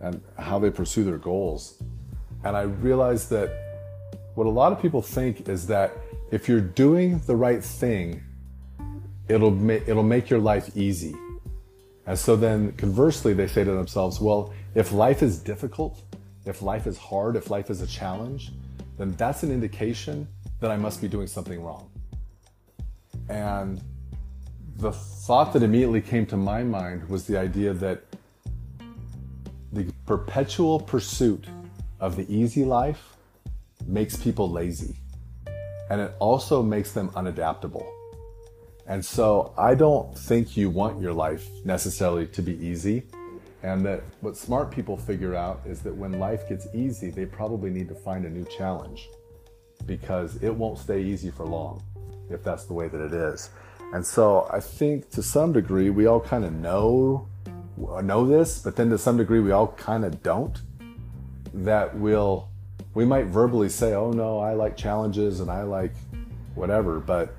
and 0.01 0.21
how 0.38 0.59
they 0.59 0.71
pursue 0.71 1.05
their 1.05 1.18
goals. 1.18 1.83
And 2.45 2.57
I 2.57 2.62
realized 2.62 3.31
that 3.31 3.51
what 4.35 4.47
a 4.47 4.51
lot 4.51 4.73
of 4.73 4.83
people 4.83 5.01
think 5.01 5.49
is 5.49 5.66
that 5.68 5.92
if 6.33 6.49
you're 6.49 6.61
doing 6.61 7.21
the 7.27 7.37
right 7.37 7.62
thing, 7.62 8.23
it'll 9.29 9.51
ma- 9.51 9.85
it'll 9.87 10.03
make 10.03 10.31
your 10.31 10.40
life 10.40 10.75
easy. 10.75 11.14
And 12.07 12.18
so 12.18 12.35
then 12.35 12.73
conversely, 12.73 13.35
they 13.35 13.47
say 13.47 13.62
to 13.62 13.71
themselves, 13.71 14.21
well, 14.21 14.53
if 14.75 14.90
life 14.90 15.23
is 15.23 15.38
difficult, 15.38 16.03
if 16.47 16.62
life 16.62 16.87
is 16.87 16.99
hard, 16.99 17.37
if 17.37 17.51
life 17.51 17.71
is 17.71 17.83
a 17.83 17.87
challenge, 17.87 18.51
then 18.99 19.12
that's 19.12 19.45
an 19.45 19.53
indication 19.53 20.27
that 20.61 20.71
I 20.71 20.77
must 20.77 21.01
be 21.01 21.07
doing 21.07 21.27
something 21.27 21.62
wrong. 21.62 21.90
And 23.29 23.81
the 24.77 24.92
thought 24.92 25.53
that 25.53 25.62
immediately 25.62 26.01
came 26.01 26.27
to 26.27 26.37
my 26.37 26.62
mind 26.64 27.09
was 27.09 27.27
the 27.27 27.38
idea 27.38 27.75
that 27.75 28.03
the 29.73 29.92
perpetual 30.07 30.81
pursuit 30.81 31.45
of 32.01 32.16
the 32.16 32.27
easy 32.35 32.64
life 32.64 33.16
makes 33.87 34.16
people 34.16 34.51
lazy. 34.51 34.97
And 35.90 36.01
it 36.01 36.14
also 36.18 36.62
makes 36.62 36.92
them 36.92 37.11
unadaptable. 37.11 37.87
And 38.87 39.05
so 39.05 39.55
I 39.57 39.75
don't 39.75 40.16
think 40.16 40.57
you 40.57 40.71
want 40.71 41.01
your 41.01 41.12
life 41.12 41.49
necessarily 41.64 42.27
to 42.29 42.42
be 42.42 42.55
easy. 42.64 43.05
And 43.62 43.87
that 43.87 44.03
what 44.21 44.37
smart 44.37 44.71
people 44.71 44.97
figure 44.97 45.37
out 45.37 45.61
is 45.64 45.83
that 45.83 45.95
when 45.95 46.18
life 46.18 46.49
gets 46.49 46.66
easy, 46.75 47.11
they 47.11 47.27
probably 47.27 47.71
need 47.71 47.88
to 47.88 47.95
find 47.95 48.25
a 48.25 48.31
new 48.31 48.45
challenge 48.45 49.09
because 49.87 50.42
it 50.42 50.55
won't 50.55 50.79
stay 50.79 51.03
easy 51.03 51.31
for 51.31 51.45
long 51.45 51.83
if 52.31 52.42
that's 52.42 52.64
the 52.64 52.73
way 52.73 52.88
that 52.88 53.01
it 53.01 53.12
is. 53.12 53.51
And 53.92 54.05
so 54.05 54.49
I 54.51 54.59
think 54.59 55.11
to 55.11 55.23
some 55.23 55.53
degree 55.53 55.90
we 55.90 56.07
all 56.07 56.21
kind 56.21 56.45
of 56.45 56.53
know 56.53 57.29
know 57.77 58.27
this, 58.27 58.59
but 58.59 58.77
then 58.77 58.90
to 58.90 58.99
some 58.99 59.16
degree 59.16 59.40
we 59.40 59.53
all 59.53 59.68
kind 59.68 60.05
of 60.05 60.23
don't. 60.23 60.61
That 61.55 61.95
we'll 61.97 62.49
we 62.95 63.05
might 63.05 63.27
verbally 63.27 63.68
say, 63.68 63.95
"Oh 63.95 64.11
no, 64.11 64.38
I 64.38 64.55
like 64.55 64.77
challenges 64.77 65.40
and 65.40 65.51
I 65.51 65.62
like 65.62 65.92
whatever," 66.55 67.01
but 67.01 67.35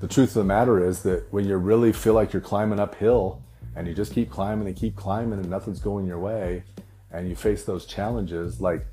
the 0.00 0.08
truth 0.08 0.30
of 0.30 0.34
the 0.34 0.44
matter 0.44 0.84
is 0.84 1.02
that 1.02 1.30
when 1.30 1.46
you 1.46 1.56
really 1.56 1.92
feel 1.92 2.14
like 2.14 2.32
you're 2.32 2.40
climbing 2.42 2.80
uphill 2.80 3.42
and 3.76 3.86
you 3.86 3.94
just 3.94 4.12
keep 4.14 4.30
climbing 4.30 4.66
and 4.66 4.76
keep 4.76 4.96
climbing 4.96 5.38
and 5.38 5.50
nothing's 5.50 5.78
going 5.78 6.06
your 6.06 6.18
way 6.18 6.64
and 7.12 7.28
you 7.28 7.36
face 7.36 7.64
those 7.64 7.84
challenges 7.84 8.60
like 8.60 8.86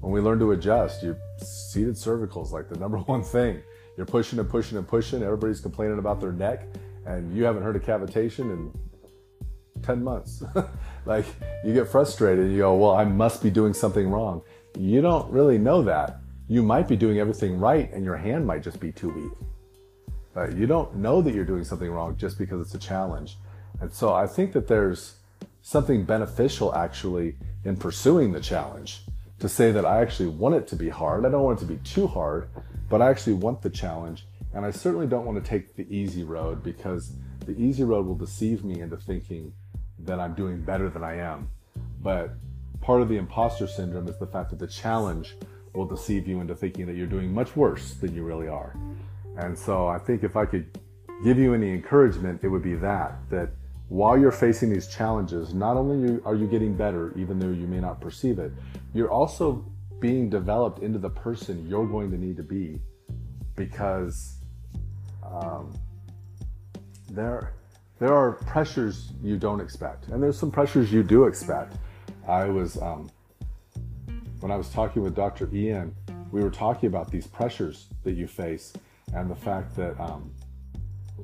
when 0.00 0.10
we 0.12 0.20
learn 0.20 0.38
to 0.38 0.52
adjust 0.52 1.02
your 1.02 1.16
seated 1.38 1.94
cervicals 1.94 2.50
like 2.50 2.68
the 2.68 2.78
number 2.78 2.98
one 3.06 3.22
thing. 3.22 3.62
You're 3.96 4.06
pushing 4.06 4.38
and 4.38 4.48
pushing 4.48 4.76
and 4.76 4.88
pushing. 4.88 5.22
Everybody's 5.22 5.60
complaining 5.60 5.98
about 5.98 6.20
their 6.20 6.32
neck 6.32 6.66
and 7.06 7.36
you 7.36 7.44
haven't 7.44 7.62
heard 7.62 7.76
a 7.76 7.80
cavitation 7.80 8.50
in 8.50 8.72
10 9.82 10.02
months. 10.02 10.42
Like 11.06 11.26
you 11.64 11.74
get 11.74 11.88
frustrated 11.88 12.50
you 12.50 12.58
go 12.58 12.74
well 12.76 12.92
i 12.92 13.04
must 13.04 13.42
be 13.42 13.50
doing 13.50 13.74
something 13.74 14.08
wrong 14.08 14.42
you 14.78 15.00
don't 15.00 15.30
really 15.30 15.58
know 15.58 15.82
that 15.82 16.18
you 16.48 16.62
might 16.62 16.88
be 16.88 16.96
doing 16.96 17.18
everything 17.18 17.58
right 17.58 17.92
and 17.92 18.04
your 18.04 18.16
hand 18.16 18.46
might 18.46 18.62
just 18.62 18.80
be 18.80 18.92
too 18.92 19.10
weak 19.10 19.48
but 20.34 20.56
you 20.56 20.66
don't 20.66 20.96
know 20.96 21.22
that 21.22 21.32
you're 21.32 21.44
doing 21.44 21.64
something 21.64 21.90
wrong 21.90 22.16
just 22.16 22.38
because 22.38 22.60
it's 22.60 22.74
a 22.74 22.78
challenge. 22.78 23.38
And 23.80 23.90
so 23.90 24.12
I 24.12 24.26
think 24.26 24.52
that 24.52 24.66
there's 24.66 25.14
something 25.62 26.04
beneficial 26.04 26.74
actually 26.74 27.36
in 27.64 27.76
pursuing 27.76 28.32
the 28.32 28.40
challenge 28.40 29.02
to 29.38 29.48
say 29.48 29.70
that 29.70 29.86
I 29.86 30.02
actually 30.02 30.28
want 30.28 30.56
it 30.56 30.66
to 30.68 30.76
be 30.76 30.88
hard. 30.88 31.24
I 31.24 31.30
don't 31.30 31.42
want 31.42 31.58
it 31.60 31.66
to 31.66 31.72
be 31.72 31.78
too 31.84 32.08
hard, 32.08 32.48
but 32.90 33.00
I 33.00 33.10
actually 33.10 33.34
want 33.34 33.62
the 33.62 33.70
challenge. 33.70 34.26
And 34.52 34.66
I 34.66 34.72
certainly 34.72 35.06
don't 35.06 35.24
want 35.24 35.42
to 35.42 35.48
take 35.48 35.76
the 35.76 35.86
easy 35.94 36.24
road 36.24 36.62
because 36.62 37.12
the 37.46 37.56
easy 37.56 37.84
road 37.84 38.06
will 38.06 38.14
deceive 38.16 38.64
me 38.64 38.80
into 38.80 38.96
thinking 38.96 39.52
that 40.00 40.18
I'm 40.18 40.34
doing 40.34 40.60
better 40.60 40.90
than 40.90 41.04
I 41.04 41.18
am. 41.18 41.48
But 42.00 42.34
part 42.84 43.00
of 43.00 43.08
the 43.08 43.16
imposter 43.16 43.66
syndrome 43.66 44.06
is 44.08 44.18
the 44.18 44.26
fact 44.26 44.50
that 44.50 44.58
the 44.58 44.66
challenge 44.66 45.36
will 45.74 45.86
deceive 45.86 46.28
you 46.28 46.40
into 46.40 46.54
thinking 46.54 46.84
that 46.84 46.94
you're 46.94 47.06
doing 47.06 47.32
much 47.32 47.56
worse 47.56 47.94
than 47.94 48.14
you 48.14 48.22
really 48.22 48.46
are. 48.46 48.76
And 49.38 49.58
so 49.58 49.88
I 49.88 49.98
think 49.98 50.22
if 50.22 50.36
I 50.36 50.44
could 50.44 50.78
give 51.24 51.38
you 51.38 51.54
any 51.54 51.72
encouragement, 51.72 52.40
it 52.42 52.48
would 52.48 52.62
be 52.62 52.74
that, 52.74 53.16
that 53.30 53.50
while 53.88 54.18
you're 54.18 54.30
facing 54.30 54.70
these 54.70 54.86
challenges, 54.86 55.54
not 55.54 55.78
only 55.78 56.20
are 56.24 56.34
you 56.34 56.46
getting 56.46 56.76
better, 56.76 57.16
even 57.16 57.38
though 57.38 57.48
you 57.48 57.66
may 57.66 57.80
not 57.80 58.02
perceive 58.02 58.38
it, 58.38 58.52
you're 58.92 59.10
also 59.10 59.64
being 59.98 60.28
developed 60.28 60.82
into 60.82 60.98
the 60.98 61.08
person 61.08 61.66
you're 61.66 61.86
going 61.86 62.10
to 62.10 62.18
need 62.18 62.36
to 62.36 62.42
be 62.42 62.78
because 63.56 64.36
um, 65.24 65.72
there, 67.10 67.54
there 67.98 68.12
are 68.12 68.32
pressures 68.32 69.12
you 69.22 69.38
don't 69.38 69.60
expect, 69.60 70.08
and 70.08 70.22
there's 70.22 70.38
some 70.38 70.50
pressures 70.50 70.92
you 70.92 71.02
do 71.02 71.24
expect. 71.24 71.76
I 72.26 72.46
was, 72.46 72.80
um, 72.80 73.10
when 74.40 74.50
I 74.50 74.56
was 74.56 74.68
talking 74.70 75.02
with 75.02 75.14
Dr. 75.14 75.48
Ian, 75.52 75.94
we 76.32 76.42
were 76.42 76.50
talking 76.50 76.88
about 76.88 77.10
these 77.10 77.26
pressures 77.26 77.86
that 78.02 78.12
you 78.12 78.26
face 78.26 78.72
and 79.14 79.30
the 79.30 79.34
fact 79.34 79.76
that, 79.76 79.98
um, 80.00 80.32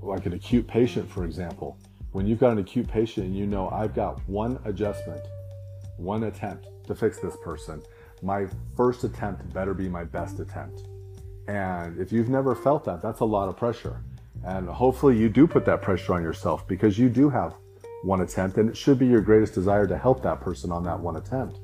like 0.02 0.26
an 0.26 0.34
acute 0.34 0.66
patient, 0.66 1.10
for 1.10 1.24
example, 1.24 1.76
when 2.12 2.26
you've 2.26 2.40
got 2.40 2.52
an 2.52 2.58
acute 2.58 2.88
patient 2.88 3.26
and 3.26 3.36
you 3.36 3.46
know 3.46 3.68
I've 3.70 3.94
got 3.94 4.20
one 4.28 4.58
adjustment, 4.64 5.22
one 5.96 6.24
attempt 6.24 6.68
to 6.86 6.94
fix 6.94 7.18
this 7.18 7.36
person, 7.42 7.82
my 8.22 8.46
first 8.76 9.04
attempt 9.04 9.52
better 9.52 9.74
be 9.74 9.88
my 9.88 10.04
best 10.04 10.38
attempt. 10.40 10.82
And 11.48 11.98
if 11.98 12.12
you've 12.12 12.28
never 12.28 12.54
felt 12.54 12.84
that, 12.84 13.00
that's 13.00 13.20
a 13.20 13.24
lot 13.24 13.48
of 13.48 13.56
pressure. 13.56 14.00
And 14.44 14.68
hopefully 14.68 15.18
you 15.18 15.28
do 15.28 15.46
put 15.46 15.64
that 15.66 15.82
pressure 15.82 16.14
on 16.14 16.22
yourself 16.22 16.66
because 16.66 16.98
you 16.98 17.08
do 17.08 17.28
have 17.28 17.54
one 18.02 18.20
attempt 18.22 18.56
and 18.56 18.68
it 18.68 18.76
should 18.76 18.98
be 18.98 19.06
your 19.06 19.20
greatest 19.20 19.54
desire 19.54 19.86
to 19.86 19.96
help 19.96 20.22
that 20.22 20.40
person 20.40 20.72
on 20.72 20.82
that 20.84 20.98
one 20.98 21.16
attempt 21.16 21.58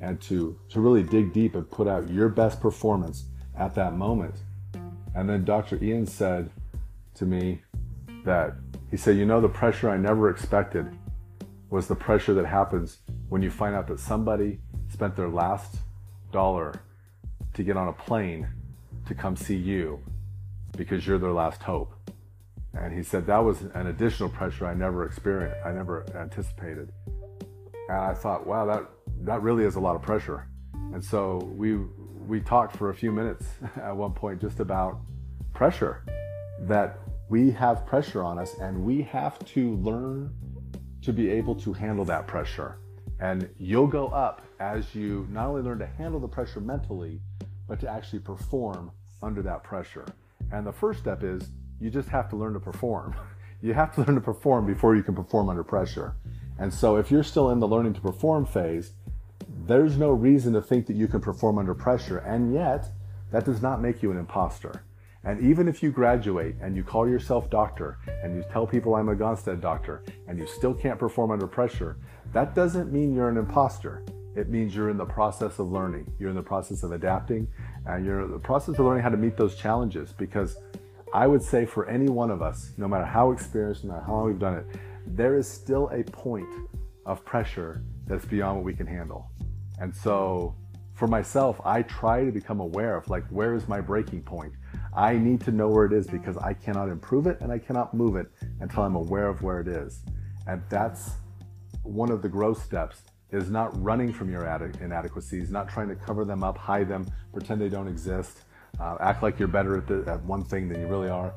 and 0.00 0.20
to, 0.20 0.58
to 0.68 0.80
really 0.80 1.02
dig 1.02 1.32
deep 1.32 1.54
and 1.54 1.70
put 1.70 1.86
out 1.86 2.08
your 2.08 2.28
best 2.28 2.60
performance 2.60 3.24
at 3.58 3.74
that 3.74 3.94
moment 3.94 4.34
and 5.14 5.28
then 5.28 5.44
Dr. 5.44 5.82
Ian 5.82 6.06
said 6.06 6.50
to 7.14 7.24
me 7.24 7.62
that 8.24 8.54
he 8.90 8.96
said, 8.96 9.16
You 9.16 9.26
know, 9.26 9.40
the 9.40 9.48
pressure 9.48 9.90
I 9.90 9.96
never 9.96 10.30
expected 10.30 10.86
was 11.68 11.86
the 11.86 11.94
pressure 11.94 12.34
that 12.34 12.46
happens 12.46 12.98
when 13.28 13.42
you 13.42 13.50
find 13.50 13.74
out 13.74 13.86
that 13.88 14.00
somebody 14.00 14.58
spent 14.88 15.16
their 15.16 15.28
last 15.28 15.76
dollar 16.32 16.82
to 17.54 17.62
get 17.62 17.76
on 17.76 17.88
a 17.88 17.92
plane 17.92 18.48
to 19.06 19.14
come 19.14 19.36
see 19.36 19.56
you 19.56 20.00
because 20.76 21.06
you're 21.06 21.18
their 21.18 21.32
last 21.32 21.62
hope. 21.62 21.92
And 22.74 22.92
he 22.92 23.02
said 23.02 23.26
that 23.26 23.38
was 23.38 23.62
an 23.74 23.88
additional 23.88 24.28
pressure 24.28 24.66
I 24.66 24.74
never 24.74 25.04
experienced, 25.04 25.56
I 25.64 25.72
never 25.72 26.06
anticipated. 26.14 26.92
And 27.88 27.98
I 27.98 28.14
thought, 28.14 28.46
wow, 28.46 28.64
that, 28.66 28.88
that 29.22 29.42
really 29.42 29.64
is 29.64 29.74
a 29.74 29.80
lot 29.80 29.96
of 29.96 30.02
pressure. 30.02 30.46
And 30.92 31.04
so 31.04 31.38
we 31.56 31.78
we 32.26 32.40
talked 32.40 32.76
for 32.76 32.90
a 32.90 32.94
few 32.94 33.10
minutes 33.10 33.46
at 33.76 33.96
one 33.96 34.12
point 34.12 34.40
just 34.40 34.60
about 34.60 35.00
pressure 35.52 36.04
that 36.60 37.00
we 37.28 37.50
have 37.50 37.84
pressure 37.86 38.22
on 38.22 38.38
us 38.38 38.54
and 38.60 38.84
we 38.84 39.02
have 39.02 39.38
to 39.46 39.74
learn 39.76 40.32
to 41.02 41.12
be 41.12 41.28
able 41.30 41.54
to 41.54 41.72
handle 41.72 42.04
that 42.04 42.26
pressure. 42.26 42.78
And 43.20 43.48
you'll 43.58 43.86
go 43.86 44.08
up 44.08 44.42
as 44.60 44.94
you 44.94 45.26
not 45.30 45.46
only 45.46 45.62
learn 45.62 45.78
to 45.78 45.86
handle 45.86 46.20
the 46.20 46.28
pressure 46.28 46.60
mentally, 46.60 47.20
but 47.66 47.80
to 47.80 47.88
actually 47.88 48.20
perform 48.20 48.90
under 49.22 49.42
that 49.42 49.62
pressure. 49.62 50.06
And 50.52 50.66
the 50.66 50.72
first 50.72 51.00
step 51.00 51.22
is 51.22 51.50
you 51.80 51.90
just 51.90 52.08
have 52.10 52.28
to 52.30 52.36
learn 52.36 52.54
to 52.54 52.60
perform. 52.60 53.14
You 53.62 53.74
have 53.74 53.94
to 53.96 54.00
learn 54.00 54.14
to 54.14 54.22
perform 54.22 54.64
before 54.64 54.96
you 54.96 55.02
can 55.02 55.14
perform 55.14 55.50
under 55.50 55.62
pressure. 55.62 56.14
And 56.58 56.72
so 56.72 56.96
if 56.96 57.10
you're 57.10 57.22
still 57.22 57.50
in 57.50 57.60
the 57.60 57.68
learning 57.68 57.92
to 57.92 58.00
perform 58.00 58.46
phase, 58.46 58.92
there's 59.66 59.98
no 59.98 60.12
reason 60.12 60.54
to 60.54 60.62
think 60.62 60.86
that 60.86 60.96
you 60.96 61.06
can 61.06 61.20
perform 61.20 61.58
under 61.58 61.74
pressure. 61.74 62.16
And 62.16 62.54
yet, 62.54 62.90
that 63.32 63.44
does 63.44 63.60
not 63.60 63.82
make 63.82 64.02
you 64.02 64.10
an 64.10 64.16
imposter. 64.16 64.82
And 65.24 65.42
even 65.42 65.68
if 65.68 65.82
you 65.82 65.90
graduate 65.90 66.56
and 66.62 66.74
you 66.74 66.82
call 66.82 67.06
yourself 67.06 67.50
doctor 67.50 67.98
and 68.22 68.34
you 68.34 68.42
tell 68.50 68.66
people 68.66 68.94
I'm 68.94 69.10
a 69.10 69.14
Gonstead 69.14 69.60
doctor 69.60 70.02
and 70.26 70.38
you 70.38 70.46
still 70.46 70.72
can't 70.72 70.98
perform 70.98 71.30
under 71.30 71.46
pressure, 71.46 71.98
that 72.32 72.54
doesn't 72.54 72.90
mean 72.90 73.14
you're 73.14 73.28
an 73.28 73.36
imposter. 73.36 74.02
It 74.36 74.48
means 74.48 74.74
you're 74.74 74.88
in 74.88 74.96
the 74.96 75.04
process 75.04 75.58
of 75.58 75.70
learning. 75.70 76.10
You're 76.18 76.30
in 76.30 76.36
the 76.36 76.42
process 76.42 76.82
of 76.82 76.92
adapting 76.92 77.46
and 77.84 78.06
you're 78.06 78.22
in 78.22 78.30
the 78.30 78.38
process 78.38 78.78
of 78.78 78.86
learning 78.86 79.02
how 79.02 79.10
to 79.10 79.18
meet 79.18 79.36
those 79.36 79.56
challenges 79.56 80.14
because 80.14 80.56
I 81.12 81.26
would 81.26 81.42
say 81.42 81.66
for 81.66 81.88
any 81.88 82.08
one 82.08 82.30
of 82.30 82.40
us, 82.40 82.72
no 82.76 82.86
matter 82.86 83.04
how 83.04 83.32
experienced, 83.32 83.84
no 83.84 83.92
matter 83.92 84.04
how 84.04 84.14
long 84.14 84.26
we've 84.26 84.38
done 84.38 84.54
it, 84.54 84.66
there 85.06 85.36
is 85.36 85.48
still 85.48 85.88
a 85.88 86.04
point 86.04 86.48
of 87.04 87.24
pressure 87.24 87.82
that's 88.06 88.24
beyond 88.24 88.56
what 88.56 88.64
we 88.64 88.74
can 88.74 88.86
handle. 88.86 89.30
And 89.80 89.94
so 89.94 90.54
for 90.94 91.08
myself, 91.08 91.60
I 91.64 91.82
try 91.82 92.24
to 92.24 92.30
become 92.30 92.60
aware 92.60 92.96
of 92.96 93.08
like, 93.08 93.26
where 93.28 93.54
is 93.54 93.66
my 93.66 93.80
breaking 93.80 94.22
point? 94.22 94.52
I 94.94 95.14
need 95.14 95.40
to 95.42 95.50
know 95.50 95.68
where 95.68 95.84
it 95.86 95.92
is 95.92 96.06
because 96.06 96.36
I 96.36 96.52
cannot 96.52 96.88
improve 96.88 97.26
it 97.26 97.40
and 97.40 97.50
I 97.50 97.58
cannot 97.58 97.92
move 97.94 98.16
it 98.16 98.26
until 98.60 98.84
I'm 98.84 98.96
aware 98.96 99.28
of 99.28 99.42
where 99.42 99.60
it 99.60 99.68
is. 99.68 100.02
And 100.46 100.62
that's 100.68 101.12
one 101.82 102.10
of 102.10 102.22
the 102.22 102.28
growth 102.28 102.62
steps 102.62 103.02
is 103.32 103.50
not 103.50 103.70
running 103.82 104.12
from 104.12 104.30
your 104.30 104.44
inadequacies, 104.80 105.50
not 105.50 105.68
trying 105.68 105.88
to 105.88 105.94
cover 105.94 106.24
them 106.24 106.42
up, 106.42 106.58
hide 106.58 106.88
them, 106.88 107.06
pretend 107.32 107.60
they 107.60 107.68
don't 107.68 107.88
exist, 107.88 108.42
uh, 108.80 108.96
act 109.00 109.22
like 109.22 109.38
you're 109.38 109.48
better 109.48 109.76
at, 109.76 109.86
the, 109.86 110.04
at 110.10 110.22
one 110.24 110.42
thing 110.42 110.68
than 110.68 110.80
you 110.80 110.86
really 110.86 111.08
are. 111.08 111.34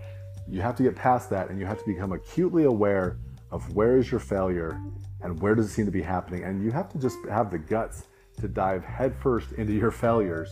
You 0.47 0.62
have 0.62 0.75
to 0.77 0.84
get 0.84 0.95
past 0.95 1.29
that 1.29 1.49
and 1.49 1.60
you 1.60 1.65
have 1.65 1.79
to 1.79 1.86
become 1.86 2.12
acutely 2.12 2.63
aware 2.63 3.17
of 3.51 3.75
where 3.75 3.97
is 3.97 4.10
your 4.10 4.19
failure 4.19 4.82
and 5.21 5.39
where 5.41 5.56
does 5.56 5.67
it 5.67 5.69
seem 5.69 5.86
to 5.86 5.91
be 5.91 6.01
happening. 6.01 6.43
And 6.43 6.63
you 6.63 6.71
have 6.71 6.89
to 6.89 6.97
just 6.97 7.17
have 7.29 7.51
the 7.51 7.58
guts 7.58 8.03
to 8.41 8.47
dive 8.47 8.84
headfirst 8.84 9.53
into 9.53 9.73
your 9.73 9.91
failures 9.91 10.49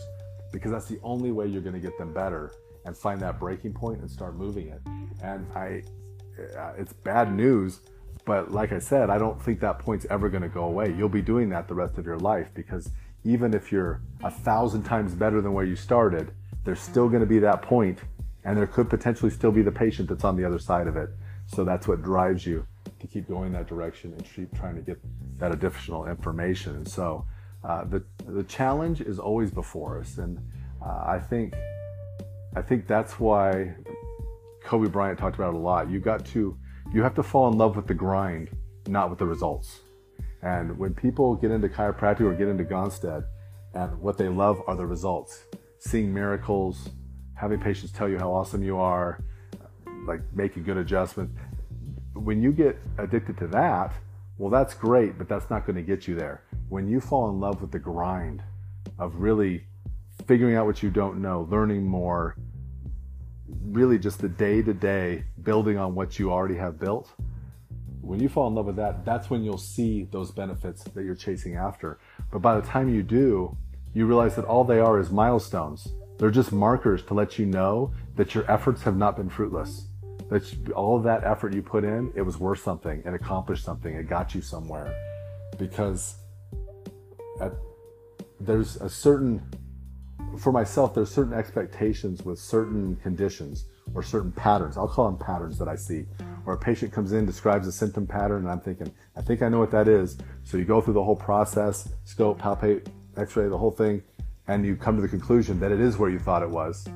because 0.52 0.70
that's 0.70 0.86
the 0.86 1.00
only 1.02 1.32
way 1.32 1.46
you're 1.46 1.62
going 1.62 1.74
to 1.74 1.80
get 1.80 1.96
them 1.98 2.12
better 2.12 2.52
and 2.84 2.96
find 2.96 3.20
that 3.20 3.38
breaking 3.38 3.72
point 3.72 4.00
and 4.00 4.10
start 4.10 4.36
moving 4.36 4.68
it. 4.68 4.80
And 5.22 5.46
I 5.54 5.82
uh, 6.56 6.72
it's 6.78 6.92
bad 6.92 7.34
news. 7.34 7.80
But 8.24 8.52
like 8.52 8.72
I 8.72 8.78
said, 8.78 9.10
I 9.10 9.18
don't 9.18 9.40
think 9.42 9.60
that 9.60 9.78
point's 9.78 10.06
ever 10.08 10.28
going 10.28 10.42
to 10.42 10.48
go 10.48 10.64
away. 10.64 10.94
You'll 10.96 11.08
be 11.08 11.22
doing 11.22 11.48
that 11.50 11.68
the 11.68 11.74
rest 11.74 11.98
of 11.98 12.06
your 12.06 12.18
life 12.18 12.50
because 12.54 12.90
even 13.24 13.54
if 13.54 13.72
you're 13.72 14.00
a 14.22 14.30
thousand 14.30 14.84
times 14.84 15.14
better 15.14 15.40
than 15.40 15.52
where 15.52 15.64
you 15.64 15.76
started, 15.76 16.32
there's 16.64 16.80
still 16.80 17.08
going 17.08 17.20
to 17.20 17.26
be 17.26 17.38
that 17.40 17.62
point, 17.62 17.98
and 18.44 18.56
there 18.56 18.66
could 18.66 18.88
potentially 18.88 19.30
still 19.30 19.52
be 19.52 19.62
the 19.62 19.72
patient 19.72 20.08
that's 20.08 20.24
on 20.24 20.36
the 20.36 20.44
other 20.44 20.58
side 20.58 20.86
of 20.86 20.96
it. 20.96 21.10
So 21.46 21.64
that's 21.64 21.88
what 21.88 22.02
drives 22.02 22.46
you 22.46 22.66
to 23.00 23.06
keep 23.06 23.28
going 23.28 23.52
that 23.52 23.66
direction 23.66 24.12
and 24.12 24.24
keep 24.24 24.56
trying 24.56 24.76
to 24.76 24.82
get 24.82 24.98
that 25.38 25.52
additional 25.52 26.06
information. 26.06 26.76
And 26.76 26.88
so 26.88 27.26
uh, 27.64 27.84
the 27.84 28.04
the 28.26 28.44
challenge 28.44 29.00
is 29.00 29.18
always 29.18 29.50
before 29.50 30.00
us, 30.00 30.18
and 30.18 30.38
uh, 30.84 31.04
I 31.06 31.18
think 31.18 31.54
I 32.56 32.62
think 32.62 32.86
that's 32.86 33.18
why 33.20 33.74
Kobe 34.64 34.88
Bryant 34.88 35.18
talked 35.18 35.36
about 35.36 35.54
it 35.54 35.56
a 35.56 35.58
lot. 35.58 35.90
You 35.90 36.00
got 36.00 36.24
to 36.26 36.56
you 36.92 37.02
have 37.02 37.14
to 37.14 37.22
fall 37.22 37.50
in 37.50 37.58
love 37.58 37.76
with 37.76 37.86
the 37.86 37.94
grind, 37.94 38.50
not 38.86 39.10
with 39.10 39.18
the 39.18 39.26
results. 39.26 39.80
And 40.42 40.76
when 40.76 40.92
people 40.92 41.36
get 41.36 41.50
into 41.50 41.68
chiropractic 41.68 42.22
or 42.22 42.34
get 42.34 42.48
into 42.48 42.64
Gonstead, 42.64 43.24
and 43.74 44.00
what 44.00 44.18
they 44.18 44.28
love 44.28 44.60
are 44.66 44.76
the 44.76 44.86
results, 44.86 45.44
seeing 45.82 46.14
miracles, 46.14 46.90
having 47.34 47.58
patients 47.58 47.90
tell 47.90 48.08
you 48.08 48.16
how 48.16 48.32
awesome 48.32 48.62
you 48.62 48.78
are, 48.78 49.22
like 50.06 50.20
making 50.32 50.62
good 50.62 50.76
adjustments. 50.76 51.36
When 52.14 52.40
you 52.40 52.52
get 52.52 52.78
addicted 52.98 53.36
to 53.38 53.48
that, 53.48 53.92
well, 54.38 54.48
that's 54.48 54.74
great, 54.74 55.18
but 55.18 55.28
that's 55.28 55.50
not 55.50 55.66
going 55.66 55.76
to 55.76 55.82
get 55.82 56.06
you 56.06 56.14
there. 56.14 56.44
When 56.68 56.86
you 56.86 57.00
fall 57.00 57.30
in 57.30 57.40
love 57.40 57.60
with 57.60 57.72
the 57.72 57.80
grind 57.80 58.44
of 58.98 59.16
really 59.16 59.66
figuring 60.26 60.54
out 60.54 60.66
what 60.66 60.84
you 60.84 60.90
don't 60.90 61.20
know, 61.20 61.48
learning 61.50 61.84
more, 61.84 62.36
really 63.64 63.98
just 63.98 64.20
the 64.20 64.28
day 64.28 64.62
to 64.62 64.72
day 64.72 65.24
building 65.42 65.78
on 65.78 65.96
what 65.96 66.16
you 66.18 66.30
already 66.30 66.56
have 66.56 66.78
built. 66.78 67.10
When 68.00 68.20
you 68.20 68.28
fall 68.28 68.46
in 68.46 68.54
love 68.54 68.66
with 68.66 68.76
that, 68.76 69.04
that's 69.04 69.30
when 69.30 69.42
you'll 69.42 69.58
see 69.58 70.04
those 70.12 70.30
benefits 70.30 70.84
that 70.84 71.04
you're 71.04 71.16
chasing 71.16 71.56
after. 71.56 71.98
But 72.30 72.40
by 72.40 72.60
the 72.60 72.66
time 72.66 72.88
you 72.88 73.02
do, 73.02 73.56
you 73.94 74.06
realize 74.06 74.36
that 74.36 74.44
all 74.44 74.64
they 74.64 74.78
are 74.78 74.98
is 74.98 75.10
milestones. 75.10 75.88
They're 76.18 76.30
just 76.30 76.52
markers 76.52 77.02
to 77.04 77.14
let 77.14 77.38
you 77.38 77.46
know 77.46 77.92
that 78.16 78.34
your 78.34 78.50
efforts 78.50 78.82
have 78.82 78.96
not 78.96 79.16
been 79.16 79.28
fruitless. 79.28 79.86
That 80.30 80.70
all 80.74 80.96
of 80.96 81.02
that 81.04 81.24
effort 81.24 81.52
you 81.52 81.62
put 81.62 81.84
in, 81.84 82.12
it 82.14 82.22
was 82.22 82.38
worth 82.38 82.62
something. 82.62 83.02
It 83.04 83.12
accomplished 83.12 83.64
something. 83.64 83.94
It 83.94 84.08
got 84.08 84.34
you 84.34 84.40
somewhere. 84.40 84.94
Because 85.58 86.16
at, 87.40 87.52
there's 88.40 88.76
a 88.76 88.88
certain 88.88 89.42
for 90.38 90.52
myself, 90.52 90.94
there's 90.94 91.10
certain 91.10 91.34
expectations 91.34 92.24
with 92.24 92.38
certain 92.38 92.96
conditions 92.96 93.66
or 93.94 94.02
certain 94.02 94.32
patterns. 94.32 94.76
I'll 94.76 94.88
call 94.88 95.06
them 95.06 95.18
patterns 95.18 95.58
that 95.58 95.68
I 95.68 95.76
see. 95.76 96.06
Or 96.46 96.54
a 96.54 96.58
patient 96.58 96.92
comes 96.92 97.12
in, 97.12 97.26
describes 97.26 97.66
a 97.68 97.72
symptom 97.72 98.06
pattern, 98.06 98.42
and 98.42 98.50
I'm 98.50 98.60
thinking, 98.60 98.90
I 99.16 99.20
think 99.20 99.42
I 99.42 99.48
know 99.48 99.58
what 99.58 99.70
that 99.72 99.88
is. 99.88 100.18
So 100.44 100.56
you 100.56 100.64
go 100.64 100.80
through 100.80 100.94
the 100.94 101.04
whole 101.04 101.16
process, 101.16 101.88
scope, 102.04 102.40
palpate, 102.40 102.86
x-ray, 103.16 103.48
the 103.48 103.58
whole 103.58 103.70
thing, 103.70 104.02
and 104.48 104.64
you 104.64 104.76
come 104.76 104.96
to 104.96 105.02
the 105.02 105.08
conclusion 105.08 105.60
that 105.60 105.72
it 105.72 105.80
is 105.80 105.98
where 105.98 106.10
you 106.10 106.18
thought 106.18 106.42
it 106.42 106.50
was. 106.50 106.86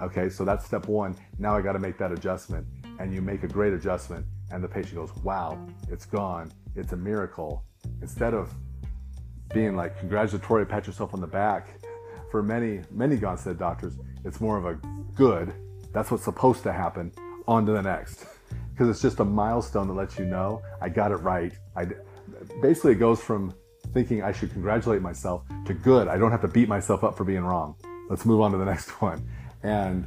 Okay, 0.00 0.28
so 0.28 0.44
that's 0.44 0.64
step 0.66 0.88
one. 0.88 1.16
Now 1.38 1.56
I 1.56 1.62
got 1.62 1.72
to 1.72 1.78
make 1.78 1.98
that 1.98 2.12
adjustment. 2.12 2.66
And 2.98 3.12
you 3.12 3.20
make 3.20 3.42
a 3.42 3.48
great 3.48 3.74
adjustment, 3.74 4.24
and 4.50 4.64
the 4.64 4.68
patient 4.68 4.94
goes, 4.94 5.14
wow, 5.22 5.58
it's 5.90 6.06
gone. 6.06 6.50
It's 6.74 6.92
a 6.92 6.96
miracle. 6.96 7.62
Instead 8.00 8.32
of 8.32 8.52
being 9.52 9.76
like 9.76 9.98
congratulatory, 9.98 10.66
pat 10.66 10.86
yourself 10.86 11.12
on 11.12 11.20
the 11.20 11.26
back, 11.26 11.68
for 12.30 12.42
many, 12.42 12.80
many 12.90 13.16
Gonstead 13.16 13.58
doctors, 13.58 13.94
it's 14.24 14.40
more 14.40 14.56
of 14.56 14.66
a 14.66 14.74
good, 15.14 15.52
that's 15.92 16.10
what's 16.10 16.24
supposed 16.24 16.62
to 16.64 16.72
happen, 16.72 17.12
on 17.46 17.66
to 17.66 17.72
the 17.72 17.82
next. 17.82 18.26
Because 18.72 18.90
it's 18.90 19.00
just 19.00 19.20
a 19.20 19.24
milestone 19.24 19.88
that 19.88 19.94
lets 19.94 20.18
you 20.18 20.26
know 20.26 20.60
I 20.82 20.90
got 20.90 21.10
it 21.10 21.16
right. 21.16 21.50
I, 21.74 21.86
basically, 22.60 22.92
it 22.92 22.96
goes 22.96 23.22
from 23.22 23.54
thinking 23.96 24.22
I 24.22 24.30
should 24.30 24.52
congratulate 24.52 25.00
myself 25.00 25.44
to 25.64 25.72
good, 25.72 26.06
I 26.06 26.18
don't 26.18 26.30
have 26.30 26.42
to 26.42 26.48
beat 26.48 26.68
myself 26.68 27.02
up 27.02 27.16
for 27.16 27.24
being 27.24 27.42
wrong. 27.42 27.76
Let's 28.10 28.26
move 28.26 28.42
on 28.42 28.52
to 28.52 28.58
the 28.58 28.64
next 28.74 28.90
one. 29.00 29.26
And 29.62 30.06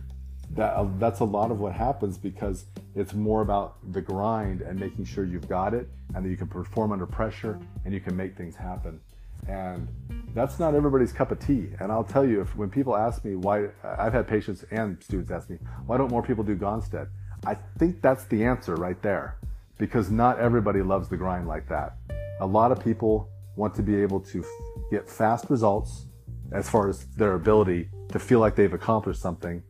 that, 0.52 0.75
uh, 0.75 0.86
that's 0.99 1.21
a 1.21 1.25
lot 1.25 1.49
of 1.49 1.60
what 1.60 1.73
happens 1.73 2.15
because 2.15 2.65
it's 2.93 3.15
more 3.15 3.41
about 3.41 3.78
the 3.91 3.99
grind 3.99 4.62
and 4.62 4.80
making 4.80 5.06
sure 5.06 5.25
you've 5.25 5.49
got 5.49 5.73
it 5.73 5.89
and 6.13 6.23
that 6.23 6.30
you 6.30 6.38
can 6.38 6.45
perform 6.45 6.91
under 6.91 7.08
pressure 7.08 7.60
and 7.84 7.91
you 7.91 7.99
can 7.99 8.15
make 8.15 8.38
things 8.38 8.56
happen. 8.56 9.02
And 9.47 9.88
that's 10.36 10.60
not 10.60 10.75
everybody's 10.75 11.12
cup 11.12 11.32
of 11.32 11.39
tea. 11.39 11.69
And 11.80 11.91
I'll 11.91 12.04
tell 12.04 12.23
you, 12.23 12.41
if 12.41 12.56
when 12.56 12.69
people 12.69 12.95
ask 12.95 13.25
me 13.25 13.34
why, 13.34 13.69
I've 13.84 14.13
had 14.13 14.28
patients 14.28 14.65
and 14.69 15.02
students 15.02 15.32
ask 15.32 15.49
me, 15.49 15.58
why 15.88 15.97
don't 15.97 16.12
more 16.12 16.21
people 16.21 16.43
do 16.43 16.56
Gonstead? 16.56 17.08
I 17.43 17.56
think 17.80 18.04
that's 18.04 18.25
the 18.25 18.45
answer 18.45 18.75
right 18.75 19.02
there, 19.02 19.39
because 19.80 20.12
not 20.12 20.38
everybody 20.38 20.84
loves 20.84 21.10
the 21.10 21.17
grind 21.17 21.47
like 21.47 21.67
that. 21.69 21.95
A 22.39 22.45
lot 22.45 22.71
of 22.71 22.84
people 22.84 23.30
want 23.60 23.76
to 23.76 23.84
be 23.84 24.02
able 24.02 24.22
to 24.22 24.43
get 24.89 25.10
fast 25.10 25.50
results 25.50 26.06
as 26.54 26.69
far 26.69 26.89
as 26.89 27.06
their 27.17 27.34
ability 27.34 27.89
to 28.08 28.17
feel 28.17 28.39
like 28.39 28.56
they've 28.56 28.74
accomplished 28.74 29.22
something, 29.22 29.62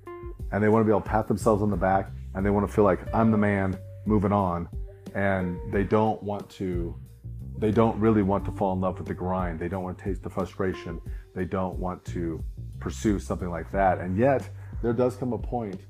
and 0.51 0.63
they 0.63 0.69
want 0.69 0.81
to 0.81 0.85
be 0.85 0.91
able 0.91 1.01
to 1.01 1.09
pat 1.09 1.27
themselves 1.27 1.61
on 1.61 1.69
the 1.69 1.75
back, 1.75 2.11
and 2.35 2.45
they 2.45 2.51
want 2.51 2.65
to 2.65 2.71
feel 2.71 2.85
like 2.85 2.99
I'm 3.13 3.31
the 3.31 3.37
man, 3.37 3.77
moving 4.05 4.31
on, 4.31 4.69
and 5.15 5.59
they 5.73 5.83
don't 5.83 6.21
want 6.23 6.49
to 6.51 6.95
they 7.57 7.71
don't 7.71 7.99
really 7.99 8.21
want 8.21 8.45
to 8.45 8.51
fall 8.51 8.71
in 8.71 8.79
love 8.79 8.97
with 8.99 9.07
the 9.07 9.13
grind. 9.13 9.59
They 9.59 9.67
don't 9.67 9.83
want 9.83 9.97
to 9.97 10.03
taste 10.05 10.23
the 10.23 10.29
frustration. 10.29 11.01
They 11.35 11.43
don't 11.43 11.77
want 11.77 12.05
to 12.05 12.41
pursue 12.79 13.19
something 13.19 13.49
like 13.49 13.69
that. 13.73 13.99
And 13.99 14.17
yet, 14.17 14.47
there 14.81 14.93
does 14.93 15.17
come 15.17 15.33
a 15.33 15.37
point 15.37 15.81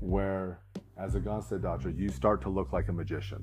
where, 0.00 0.60
as 0.96 1.16
a 1.16 1.20
Gonstead 1.20 1.60
doctor, 1.60 1.90
you 1.90 2.08
start 2.08 2.40
to 2.42 2.48
look 2.48 2.72
like 2.72 2.88
a 2.88 2.92
magician. 2.94 3.40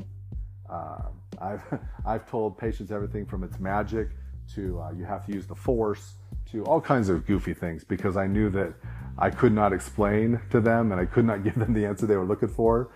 Uh, 0.69 1.10
I've, 1.41 1.62
I've 2.06 2.30
told 2.30 2.58
patients 2.58 2.91
everything 2.91 3.25
from 3.25 3.43
it's 3.43 3.60
magic 3.60 4.10
to 4.56 4.80
uh, 4.80 4.91
you 4.91 5.06
have 5.06 5.25
to 5.25 5.34
use 5.34 5.47
the 5.47 5.56
force 5.56 6.13
to 6.51 6.63
all 6.65 6.80
kinds 6.80 7.10
of 7.10 7.25
goofy 7.25 7.54
things 7.54 7.84
because 7.84 8.15
I 8.15 8.28
knew 8.28 8.49
that 8.51 8.73
I 9.17 9.32
could 9.32 9.54
not 9.54 9.73
explain 9.73 10.39
to 10.51 10.62
them 10.62 10.91
and 10.91 11.01
I 11.01 11.06
could 11.06 11.25
not 11.25 11.43
give 11.45 11.56
them 11.56 11.73
the 11.73 11.86
answer 11.86 12.06
they 12.06 12.17
were 12.17 12.25
looking 12.25 12.49
for. 12.49 12.91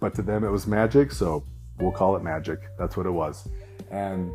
But 0.00 0.14
to 0.16 0.22
them, 0.22 0.44
it 0.44 0.50
was 0.50 0.66
magic, 0.66 1.12
so 1.12 1.44
we'll 1.78 1.92
call 1.92 2.16
it 2.16 2.22
magic. 2.22 2.58
That's 2.76 2.96
what 2.96 3.06
it 3.06 3.10
was 3.10 3.48
and 3.92 4.32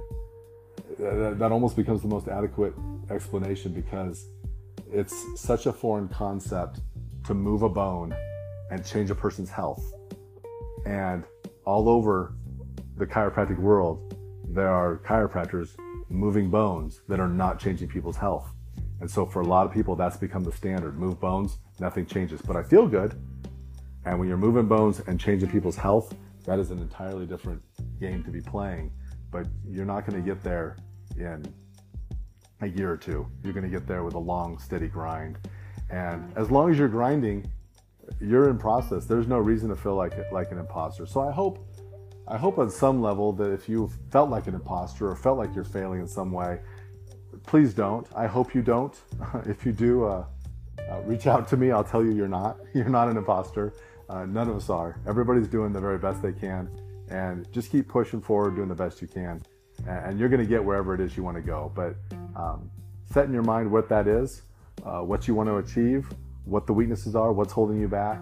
that 1.00 1.52
almost 1.52 1.76
becomes 1.76 2.02
the 2.02 2.08
most 2.08 2.28
adequate 2.28 2.74
explanation 3.10 3.74
because 3.74 4.28
it's 4.92 5.16
such 5.36 5.66
a 5.66 5.74
foreign 5.74 6.08
concept 6.08 6.80
to 7.26 7.34
move 7.34 7.64
a 7.64 7.70
bone 7.70 8.16
and 8.72 8.86
change 8.86 9.10
a 9.10 9.16
person's 9.16 9.50
health. 9.50 9.94
And 10.86 11.24
all 11.66 11.90
over 11.90 12.34
the 12.98 13.06
chiropractic 13.06 13.60
world, 13.60 14.16
there 14.50 14.70
are 14.70 14.98
chiropractors 14.98 15.76
moving 16.10 16.50
bones 16.50 17.02
that 17.08 17.20
are 17.20 17.28
not 17.28 17.60
changing 17.60 17.88
people's 17.88 18.18
health. 18.18 18.52
And 19.00 19.10
so 19.10 19.26
for 19.26 19.42
a 19.42 19.46
lot 19.46 19.66
of 19.66 19.72
people, 19.72 19.96
that's 19.96 20.18
become 20.18 20.44
the 20.44 20.52
standard. 20.52 20.98
Move 20.98 21.20
bones, 21.20 21.60
nothing 21.80 22.06
changes. 22.06 22.42
But 22.42 22.56
I 22.56 22.64
feel 22.64 22.88
good. 22.88 23.22
And 24.06 24.18
when 24.20 24.28
you're 24.28 24.38
moving 24.38 24.68
bones 24.68 25.02
and 25.08 25.20
changing 25.20 25.50
people's 25.52 25.76
health, 25.76 26.16
that 26.46 26.60
is 26.60 26.72
an 26.72 26.80
entirely 26.80 27.26
different 27.26 27.62
game 28.00 28.24
to 28.24 28.32
be 28.32 28.42
playing 28.42 28.92
but 29.32 29.46
you're 29.68 29.86
not 29.86 30.06
going 30.06 30.22
to 30.22 30.28
get 30.28 30.44
there 30.44 30.78
in 31.18 31.46
a 32.62 32.68
year 32.68 32.92
or 32.92 32.98
two. 32.98 33.28
You're 33.44 33.54
going 33.54 33.70
to 33.70 33.70
get 33.70 33.88
there 33.88 34.04
with 34.04 34.14
a 34.14 34.20
long, 34.20 34.60
steady 34.60 34.88
grind. 34.88 35.38
And 35.90 36.34
as 36.36 36.50
long 36.50 36.72
as 36.72 36.78
you're 36.78 36.88
grinding, 36.88 37.50
you're 38.20 38.50
in 38.50 38.58
process. 38.58 39.06
There's 39.06 39.28
no 39.28 39.38
reason 39.38 39.70
to 39.70 39.76
feel 39.76 39.96
like 39.96 40.14
like 40.32 40.52
an 40.52 40.58
imposter. 40.58 41.06
So 41.06 41.22
I 41.22 41.32
hope, 41.32 41.68
I 42.30 42.38
hope 42.38 42.58
on 42.58 42.70
some 42.70 43.02
level 43.02 43.32
that 43.34 43.52
if 43.52 43.70
you 43.70 43.90
felt 44.12 44.30
like 44.30 44.48
an 44.48 44.54
imposter 44.54 45.10
or 45.10 45.16
felt 45.16 45.38
like 45.38 45.56
you're 45.56 45.64
failing 45.64 46.02
in 46.02 46.08
some 46.08 46.32
way, 46.32 46.60
please 47.46 47.74
don't. 47.74 48.06
I 48.16 48.28
hope 48.28 48.54
you 48.54 48.62
don't. 48.62 49.00
if 49.46 49.66
you 49.66 49.72
do, 49.72 50.04
uh, 50.04 50.26
uh, 50.90 51.02
reach 51.02 51.26
out 51.26 51.48
to 51.50 51.58
me. 51.58 51.72
I'll 51.72 51.84
tell 51.84 52.04
you 52.04 52.12
you're 52.12 52.28
not. 52.28 52.58
You're 52.74 52.90
not 52.90 53.10
an 53.10 53.18
imposter. 53.18 53.74
Uh, 54.10 54.26
none 54.26 54.50
of 54.50 54.56
us 54.56 54.70
are. 54.70 55.00
Everybody's 55.08 55.48
doing 55.48 55.74
the 55.74 55.82
very 55.82 55.98
best 55.98 56.22
they 56.22 56.32
can 56.32 56.70
and 57.10 57.52
just 57.52 57.72
keep 57.72 57.88
pushing 57.88 58.22
forward, 58.22 58.56
doing 58.56 58.68
the 58.70 58.76
best 58.76 59.02
you 59.02 59.08
can, 59.08 59.42
and 59.88 60.20
you're 60.20 60.30
going 60.30 60.42
to 60.42 60.48
get 60.48 60.64
wherever 60.64 60.94
it 60.94 61.02
is 61.02 61.16
you 61.16 61.24
want 61.24 61.36
to 61.36 61.42
go. 61.42 61.72
But 61.74 61.96
um, 62.36 62.70
set 63.12 63.26
in 63.26 63.34
your 63.34 63.44
mind 63.44 63.72
what 63.72 63.90
that 63.90 64.08
is, 64.08 64.44
uh, 64.86 65.00
what 65.00 65.28
you 65.28 65.36
want 65.36 65.48
to 65.50 65.58
achieve, 65.58 66.10
what 66.46 66.68
the 66.68 66.74
weaknesses 66.74 67.16
are, 67.16 67.32
what's 67.32 67.54
holding 67.54 67.80
you 67.80 67.88
back, 67.88 68.20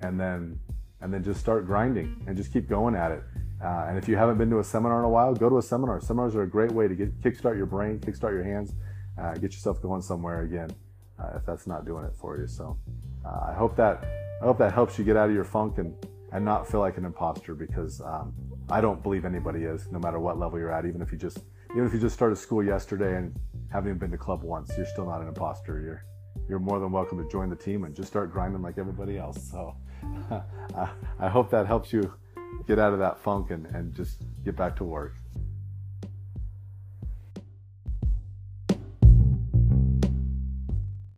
and 0.00 0.18
then 0.18 0.58
and 1.00 1.12
then 1.12 1.22
just 1.22 1.40
start 1.40 1.66
grinding 1.66 2.22
and 2.26 2.36
just 2.36 2.52
keep 2.52 2.68
going 2.68 2.94
at 2.94 3.10
it. 3.10 3.22
Uh, 3.62 3.86
and 3.88 3.96
if 3.96 4.08
you 4.08 4.16
haven't 4.16 4.38
been 4.38 4.50
to 4.50 4.58
a 4.58 4.64
seminar 4.64 4.98
in 4.98 5.04
a 5.04 5.08
while, 5.08 5.34
go 5.34 5.48
to 5.48 5.58
a 5.58 5.62
seminar. 5.62 6.00
Seminars 6.00 6.34
are 6.34 6.42
a 6.42 6.48
great 6.48 6.72
way 6.72 6.88
to 6.88 6.94
get 6.94 7.20
kickstart 7.20 7.56
your 7.56 7.66
brain, 7.66 8.00
kickstart 8.00 8.32
your 8.32 8.42
hands, 8.42 8.74
uh, 9.20 9.34
get 9.34 9.52
yourself 9.52 9.80
going 9.80 10.02
somewhere 10.02 10.42
again. 10.42 10.70
Uh, 11.18 11.36
if 11.36 11.46
that's 11.46 11.66
not 11.66 11.84
doing 11.84 12.04
it 12.04 12.12
for 12.18 12.38
you, 12.38 12.48
so 12.48 12.76
uh, 13.24 13.50
I 13.50 13.52
hope 13.52 13.76
that 13.76 14.04
I 14.40 14.44
hope 14.44 14.58
that 14.58 14.72
helps 14.72 14.98
you 14.98 15.04
get 15.04 15.16
out 15.16 15.28
of 15.28 15.34
your 15.34 15.44
funk 15.44 15.78
and 15.78 15.94
and 16.32 16.44
not 16.44 16.68
feel 16.68 16.80
like 16.80 16.96
an 16.96 17.04
imposter 17.04 17.54
because 17.54 18.00
um, 18.00 18.34
I 18.70 18.80
don't 18.80 19.02
believe 19.02 19.24
anybody 19.24 19.64
is, 19.64 19.86
no 19.92 19.98
matter 19.98 20.18
what 20.18 20.38
level 20.38 20.58
you're 20.58 20.72
at. 20.72 20.86
Even 20.86 21.02
if 21.02 21.12
you 21.12 21.18
just 21.18 21.38
even 21.72 21.86
if 21.86 21.94
you 21.94 22.00
just 22.00 22.14
started 22.14 22.36
school 22.36 22.64
yesterday 22.64 23.16
and 23.16 23.38
haven't 23.70 23.90
even 23.90 23.98
been 23.98 24.10
to 24.10 24.18
club 24.18 24.42
once, 24.42 24.72
you're 24.76 24.86
still 24.86 25.06
not 25.06 25.20
an 25.20 25.28
imposter. 25.28 25.80
You're 25.80 26.04
you're 26.48 26.58
more 26.58 26.80
than 26.80 26.90
welcome 26.90 27.22
to 27.22 27.30
join 27.30 27.48
the 27.48 27.56
team 27.56 27.84
and 27.84 27.94
just 27.94 28.08
start 28.08 28.32
grinding 28.32 28.62
like 28.62 28.78
everybody 28.78 29.18
else. 29.18 29.40
So 29.50 29.76
I 31.20 31.28
hope 31.28 31.50
that 31.50 31.66
helps 31.66 31.92
you 31.92 32.12
get 32.66 32.78
out 32.78 32.92
of 32.92 32.98
that 32.98 33.18
funk 33.18 33.50
and, 33.50 33.66
and 33.66 33.94
just 33.94 34.18
get 34.44 34.56
back 34.56 34.76
to 34.76 34.84
work. 34.84 35.14